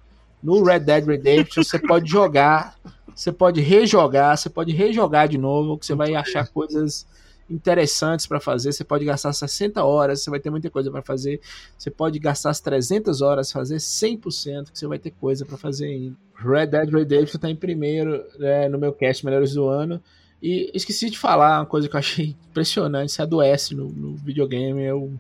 [0.42, 2.76] No Red Dead Redemption você pode jogar,
[3.14, 7.06] você pode rejogar, você pode rejogar de novo, que você vai achar coisas
[7.50, 8.72] interessantes para fazer.
[8.72, 11.42] Você pode gastar 60 horas, você vai ter muita coisa para fazer.
[11.78, 15.88] Você pode gastar as 300 horas, fazer 100%, que você vai ter coisa para fazer
[15.88, 16.16] ainda.
[16.36, 20.02] Red Dead Redemption está em primeiro né, no meu cast Melhores do Ano.
[20.42, 23.12] E esqueci de falar uma coisa que eu achei impressionante.
[23.12, 24.84] Você adoece no, no videogame.
[24.84, 25.20] Eu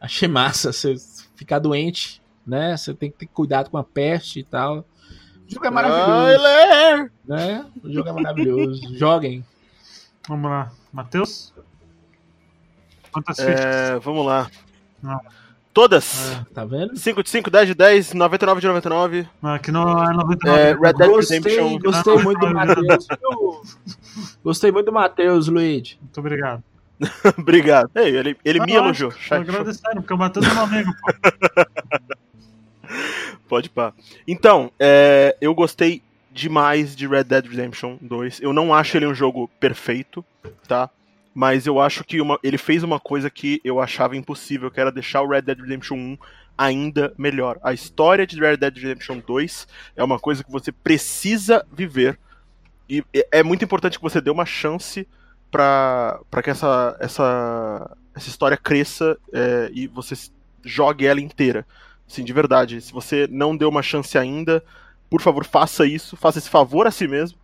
[0.00, 0.72] achei massa.
[0.72, 0.96] Você
[1.34, 2.76] ficar doente, né?
[2.76, 4.84] Você tem que ter cuidado com a peste e tal.
[5.48, 6.44] O jogo é maravilhoso.
[6.44, 7.66] Ah, né?
[7.82, 8.82] O jogo é maravilhoso.
[8.96, 9.44] Joguem.
[10.28, 10.72] Vamos lá.
[10.92, 11.54] Matheus?
[13.12, 14.04] Quantas é, fichas?
[14.04, 14.50] Vamos lá.
[15.02, 15.20] Não.
[15.76, 16.32] Todas.
[16.32, 16.96] É, tá vendo?
[16.96, 19.28] 5 de 5, 10 de 10, 99 de 99.
[19.42, 20.58] Aqui não é 99.
[20.58, 21.78] É, Red Dead gostei, Redemption.
[21.80, 23.06] Gostei muito do Matheus.
[24.42, 25.98] gostei muito do Matheus, Luigi.
[26.00, 26.64] Muito obrigado.
[27.38, 27.90] obrigado.
[27.94, 29.12] Ei, ele ele me elogiou.
[29.28, 31.12] Tô agradecendo, porque eu matei meu amigo, pô.
[33.46, 33.92] Pode pá.
[34.26, 36.02] Então, é, eu gostei
[36.32, 38.40] demais de Red Dead Redemption 2.
[38.40, 40.24] Eu não acho ele um jogo perfeito,
[40.66, 40.88] tá?
[41.36, 44.90] Mas eu acho que uma, ele fez uma coisa que eu achava impossível, que era
[44.90, 46.18] deixar o Red Dead Redemption 1
[46.56, 47.58] ainda melhor.
[47.62, 52.18] A história de Red Dead Redemption 2 é uma coisa que você precisa viver.
[52.88, 55.06] E é muito importante que você dê uma chance
[55.50, 60.14] para que essa, essa, essa história cresça é, e você
[60.64, 61.66] jogue ela inteira.
[62.08, 62.80] Sim, de verdade.
[62.80, 64.64] Se você não deu uma chance ainda,
[65.10, 67.38] por favor, faça isso, faça esse favor a si mesmo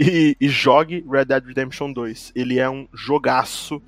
[0.00, 2.32] e, e jogue Red Dead Redemption 2.
[2.34, 3.82] Ele é um jogaço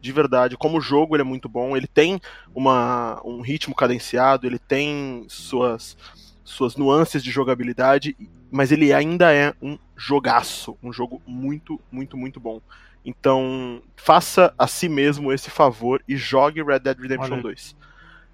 [0.00, 0.56] de verdade.
[0.56, 1.76] Como jogo, ele é muito bom.
[1.76, 2.18] Ele tem
[2.54, 5.94] uma, um ritmo cadenciado, ele tem suas,
[6.42, 8.16] suas nuances de jogabilidade,
[8.50, 10.78] mas ele ainda é um jogaço.
[10.82, 12.62] Um jogo muito, muito, muito bom.
[13.04, 17.42] Então, faça a si mesmo esse favor e jogue Red Dead Redemption Olha.
[17.42, 17.76] 2.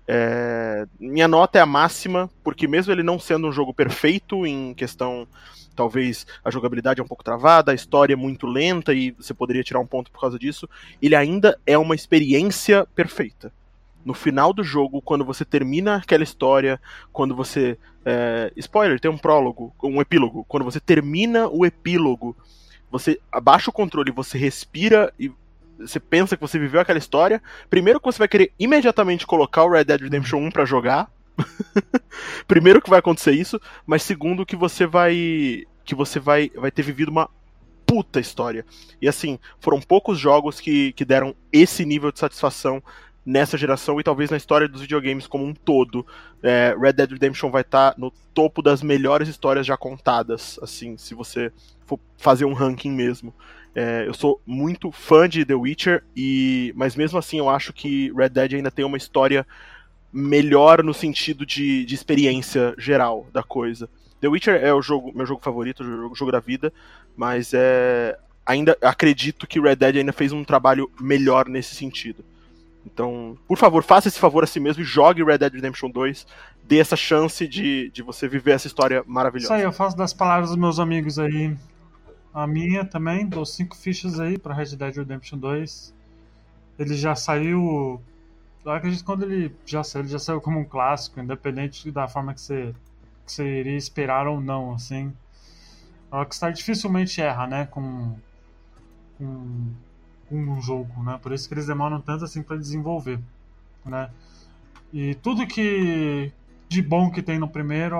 [0.07, 4.75] É, minha nota é a máxima, porque mesmo ele não sendo um jogo perfeito em
[4.75, 5.27] questão,
[5.75, 9.65] talvez a jogabilidade é um pouco travada, a história é muito lenta e você poderia
[9.65, 10.69] tirar um ponto por causa disso,
[11.01, 13.53] ele ainda é uma experiência perfeita.
[14.05, 16.79] No final do jogo, quando você termina aquela história,
[17.11, 17.79] quando você.
[18.05, 20.45] É, spoiler, tem um prólogo, um epílogo.
[20.47, 22.37] Quando você termina o epílogo,
[22.91, 25.33] você abaixa o controle, você respira e
[25.79, 29.71] você pensa que você viveu aquela história, primeiro que você vai querer imediatamente colocar o
[29.71, 31.11] Red Dead Redemption 1 para jogar.
[32.47, 36.83] primeiro que vai acontecer isso, mas segundo que você vai que você vai vai ter
[36.83, 37.29] vivido uma
[37.87, 38.65] puta história.
[39.01, 42.83] E assim, foram poucos jogos que, que deram esse nível de satisfação
[43.25, 46.07] nessa geração e talvez na história dos videogames como um todo.
[46.43, 50.97] É, Red Dead Redemption vai estar tá no topo das melhores histórias já contadas, assim,
[50.97, 51.53] se você
[51.87, 53.35] for fazer um ranking mesmo.
[53.75, 58.13] É, eu sou muito fã de The Witcher, e mas mesmo assim eu acho que
[58.13, 59.45] Red Dead ainda tem uma história
[60.13, 63.89] melhor no sentido de, de experiência geral da coisa.
[64.21, 66.73] The Witcher é o jogo, meu jogo favorito, o jogo, jogo da vida,
[67.17, 68.17] mas é,
[68.47, 72.25] ainda acredito que Red Dead ainda fez um trabalho melhor nesse sentido.
[72.87, 76.27] Então, por favor, faça esse favor a si mesmo e jogue Red Dead Redemption 2.
[76.63, 79.47] Dê essa chance de, de você viver essa história maravilhosa.
[79.47, 81.57] Isso aí, eu faço das palavras dos meus amigos aí
[82.35, 85.95] a minha também, dou cinco fichas aí para Red Dead Redemption 2.
[86.77, 88.03] Ele já saiu.
[88.65, 92.09] Eu acredito que quando ele já saiu, ele já saiu como um clássico, independente da
[92.09, 92.75] forma que você,
[93.25, 95.13] que você iria esperar ou não, assim.
[96.11, 98.17] A Rockstar dificilmente erra, né, com,
[99.17, 99.73] com,
[100.29, 101.19] com um jogo, né?
[101.23, 103.21] Por isso que eles demoram tanto assim para desenvolver,
[103.85, 104.11] né?
[104.93, 106.33] E tudo que
[106.69, 107.97] de bom que tem no primeiro,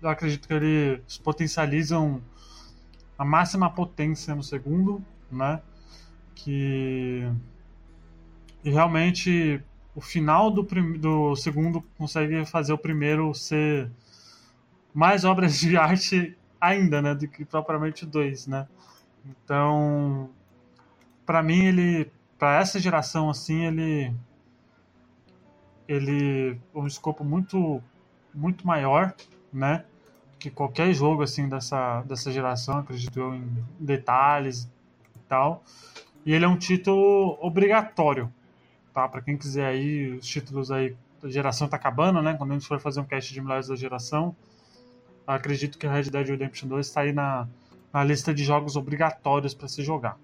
[0.00, 2.22] eu acredito que eles potencializam
[3.22, 5.00] a máxima potência no segundo,
[5.30, 5.62] né?
[6.34, 7.30] Que
[8.64, 9.62] e realmente
[9.94, 10.98] o final do, prim...
[10.98, 13.88] do segundo consegue fazer o primeiro ser
[14.92, 18.66] mais obras de arte ainda, né, do que propriamente dois, né?
[19.24, 20.28] Então,
[21.24, 24.12] para mim ele, para essa geração assim, ele
[25.86, 27.80] ele um escopo muito
[28.34, 29.14] muito maior,
[29.52, 29.84] né?
[30.42, 34.64] Que qualquer jogo assim dessa, dessa geração, acredito eu, em detalhes
[35.14, 35.62] e tal.
[36.26, 38.32] E ele é um título obrigatório,
[38.92, 39.08] tá?
[39.08, 42.34] Para quem quiser aí, os títulos aí, a geração tá acabando, né?
[42.34, 44.34] Quando a gente for fazer um cast de melhores da geração,
[45.24, 47.46] acredito que Red Dead Redemption 2 está aí na,
[47.92, 50.18] na lista de jogos obrigatórios para se jogar,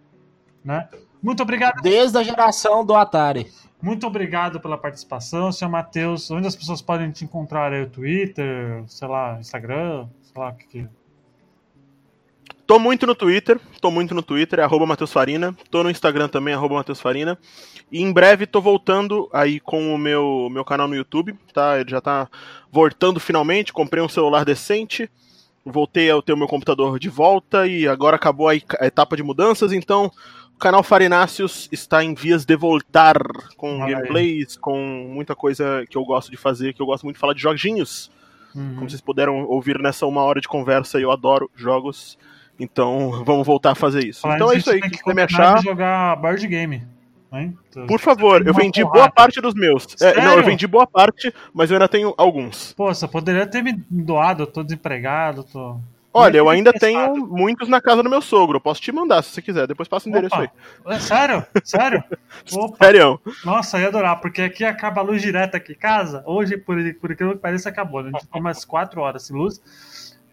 [0.65, 0.89] né?
[1.23, 1.81] Muito obrigado.
[1.83, 3.51] Desde a geração do Atari.
[3.81, 6.31] Muito obrigado pela participação, senhor Matheus.
[6.31, 7.83] Onde as pessoas podem te encontrar aí?
[7.83, 10.89] O Twitter, sei lá, Instagram, sei lá o que que.
[12.67, 15.57] Tô muito no Twitter, tô muito no Twitter, é arroba Matheus Farina.
[15.71, 17.39] Tô no Instagram também, arroba Matheus Farina.
[17.91, 21.81] E em breve tô voltando aí com o meu, meu canal no YouTube, tá?
[21.81, 22.29] Ele já tá
[22.71, 25.09] voltando finalmente, comprei um celular decente,
[25.65, 29.73] voltei a ter o meu computador de volta e agora acabou a etapa de mudanças,
[29.73, 30.11] então
[30.59, 33.17] o canal Farináceos está em vias de voltar
[33.57, 34.77] com gameplays, com
[35.09, 38.11] muita coisa que eu gosto de fazer, que eu gosto muito de falar de joguinhos.
[38.53, 38.75] Uhum.
[38.75, 42.19] Como vocês puderam ouvir nessa uma hora de conversa, eu adoro jogos.
[42.59, 44.23] Então vamos voltar a fazer isso.
[44.23, 45.63] Falar então é isso aí, que você me achar.
[45.63, 46.83] jogar board game.
[47.87, 48.99] Por favor, eu vendi porrada.
[48.99, 49.87] boa parte dos meus.
[50.03, 52.73] É, não, eu vendi boa parte, mas eu ainda tenho alguns.
[52.73, 55.79] Pô, você poderia ter me doado, eu tô desempregado, tô.
[56.19, 58.57] Olha, eu ainda tenho muitos na casa do meu sogro.
[58.57, 59.66] Eu posso te mandar se você quiser.
[59.66, 60.51] Depois passa o endereço Opa.
[60.87, 60.97] aí.
[60.97, 61.47] É sério?
[61.64, 62.05] Sério?
[62.53, 62.85] Opa.
[62.85, 63.21] Sério?
[63.45, 66.23] Nossa, ia adorar, porque aqui acaba a luz direta aqui em casa.
[66.27, 68.03] Hoje, por, por aquilo que parece, acabou.
[68.03, 68.09] Né?
[68.09, 69.61] A gente ficou umas 4 horas sem luz.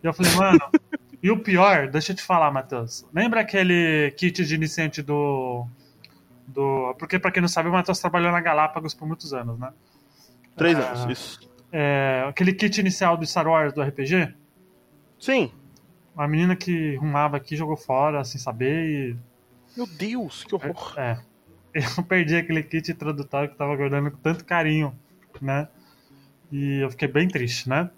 [0.04, 0.60] E eu falei, mano.
[1.22, 3.06] e o pior, deixa eu te falar, Matheus.
[3.14, 5.66] Lembra aquele kit de iniciante do.
[6.48, 9.70] do porque, pra quem não sabe, o Matheus trabalhou na Galápagos por muitos anos, né?
[10.56, 11.40] Três ah, anos, isso.
[11.72, 14.34] É, aquele kit inicial do Star Wars do RPG?
[15.20, 15.52] Sim.
[16.16, 19.18] Uma menina que rumava aqui jogou fora sem saber e.
[19.76, 20.94] Meu Deus, que horror!
[20.98, 21.20] É.
[21.76, 24.98] Eu perdi aquele kit introdutório que eu tava guardando com tanto carinho,
[25.42, 25.68] né?
[26.50, 27.90] E eu fiquei bem triste, né?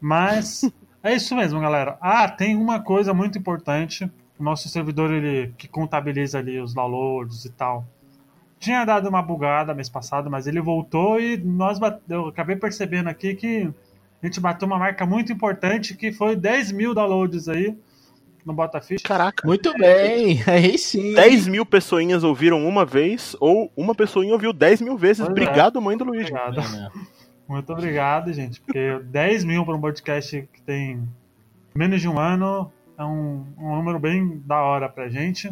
[0.00, 0.62] Mas
[1.02, 1.98] é isso mesmo, galera.
[2.00, 4.08] Ah, tem uma coisa muito importante.
[4.38, 7.84] O nosso servidor ele que contabiliza ali os downloads e tal
[8.60, 11.78] tinha dado uma bugada mês passado, mas ele voltou e nós
[12.08, 13.72] eu acabei percebendo aqui que
[14.22, 17.76] a gente bateu uma marca muito importante que foi 10 mil downloads aí
[18.44, 19.02] no Botafish.
[19.02, 19.46] Caraca.
[19.46, 21.14] Muito bem, aí sim.
[21.14, 25.18] 10 mil pessoinhas ouviram uma vez ou uma pessoinha ouviu 10 mil vezes.
[25.18, 25.82] Pois obrigado, é.
[25.82, 26.28] mãe do Luiz.
[26.30, 26.60] Obrigado.
[26.60, 26.90] É.
[27.48, 31.02] Muito obrigado, gente, porque 10 mil para um podcast que tem
[31.74, 35.50] menos de um ano é um, um número bem da hora pra gente.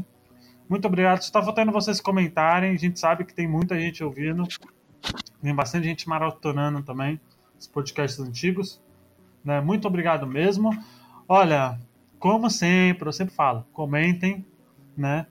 [0.68, 1.20] Muito obrigado.
[1.20, 2.72] Está faltando vocês comentarem.
[2.72, 4.46] A gente sabe que tem muita gente ouvindo.
[5.40, 7.18] Tem bastante gente maratonando também
[7.58, 8.80] os podcasts antigos.
[9.44, 9.60] Né?
[9.60, 10.70] Muito obrigado mesmo.
[11.28, 11.78] Olha,
[12.18, 14.44] como sempre, eu sempre falo, comentem,
[14.96, 15.26] né?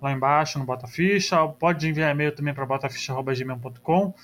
[0.00, 1.46] Lá embaixo no Bota Ficha.
[1.46, 4.14] Pode enviar e-mail também para botaficha.gmail.com.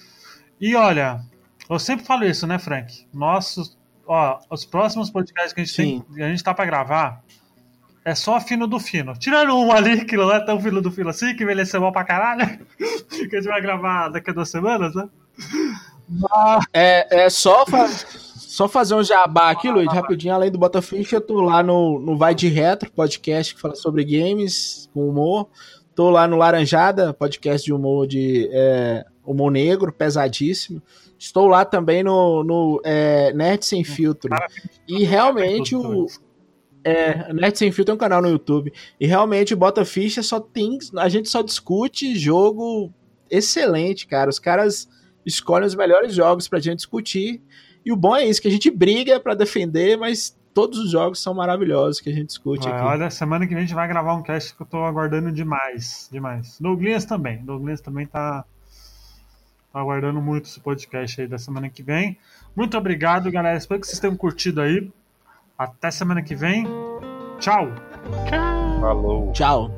[0.60, 1.20] E olha,
[1.68, 3.06] eu sempre falo isso, né, Frank?
[3.12, 6.04] Nossos, ó, os próximos podcasts que a gente Sim.
[6.14, 7.24] tem, a gente tá para gravar,
[8.04, 9.14] é só fino do fino.
[9.16, 12.04] Tirando um ali, que não é tão fino do fino assim, que envelheceu mal pra
[12.04, 12.46] caralho.
[13.08, 15.08] que a gente vai gravar daqui a duas semanas, né?
[16.72, 17.64] É, é só,
[18.36, 20.34] só fazer um jabá aqui, Luiz, rapidinho.
[20.34, 24.04] Além do Botaficha, eu tô lá no, no Vai de Retro, podcast que fala sobre
[24.04, 25.48] games, com humor.
[25.94, 30.82] Tô lá no Laranjada, podcast de humor de é, humor negro, pesadíssimo.
[31.18, 34.34] Estou lá também no, no é, Nerd Sem Filtro.
[34.86, 36.06] E realmente o,
[36.84, 38.72] é, Nerd Sem Fio tem um canal no YouTube.
[39.00, 40.78] E realmente, Bota Ficha só tem.
[40.98, 42.92] A gente só discute jogo
[43.30, 44.28] excelente, cara.
[44.28, 44.86] Os caras
[45.24, 47.40] escolhem os melhores jogos pra gente discutir.
[47.84, 51.20] E o bom é isso, que a gente briga para defender, mas todos os jogos
[51.20, 52.80] são maravilhosos que a gente discute aqui.
[52.82, 56.08] Olha, semana que vem a gente vai gravar um cast que eu tô aguardando demais.
[56.10, 56.58] Demais.
[56.60, 57.44] Douglas também.
[57.44, 58.44] Douglas também tá,
[59.72, 62.16] tá aguardando muito esse podcast aí da semana que vem.
[62.54, 63.58] Muito obrigado, galera.
[63.58, 64.90] Espero que vocês tenham curtido aí.
[65.58, 66.66] Até semana que vem.
[67.38, 67.68] Tchau.
[68.28, 68.80] Tchau.
[68.80, 69.32] Falou.
[69.32, 69.70] Tchau.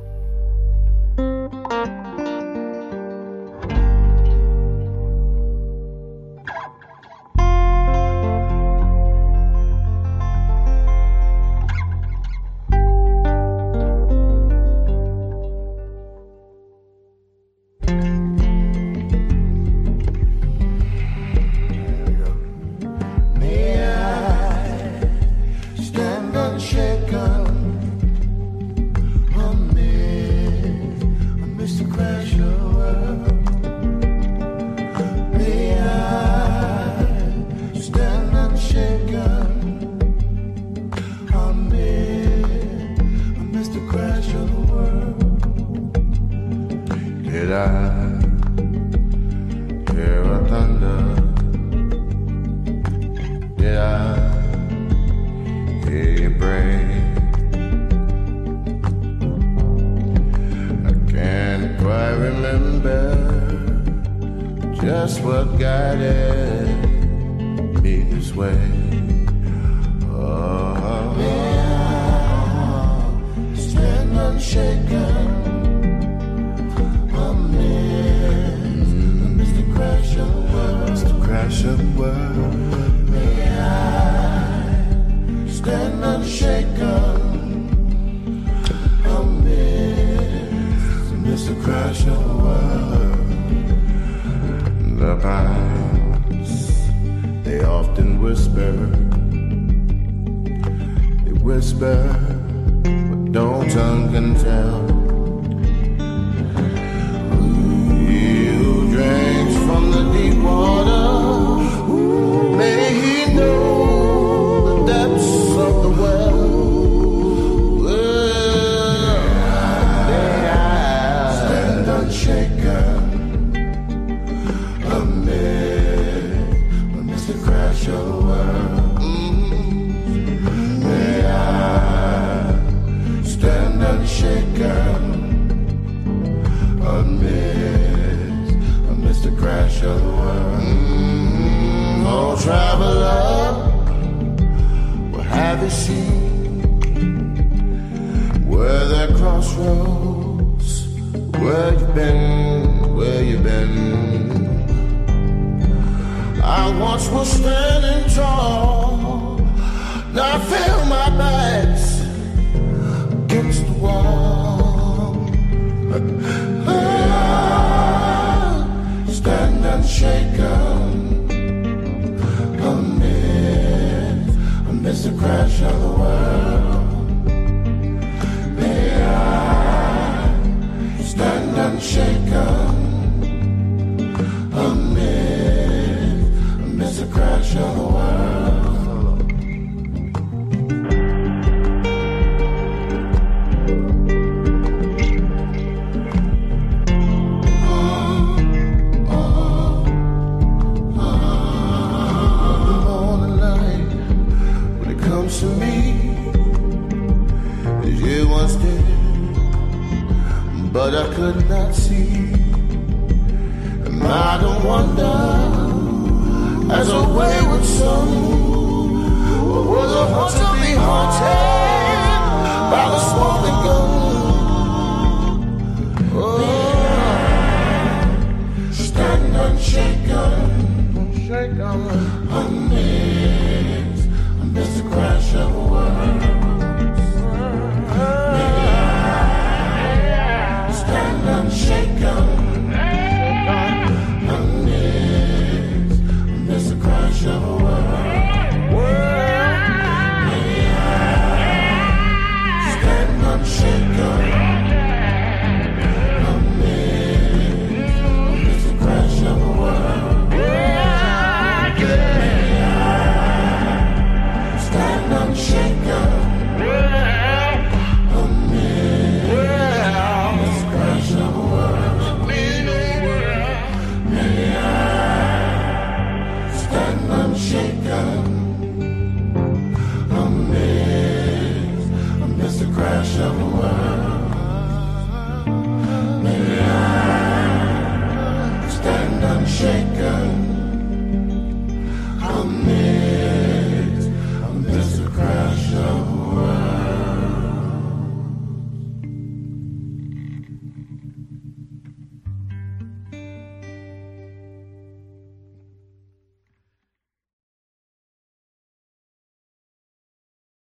[47.57, 48.05] I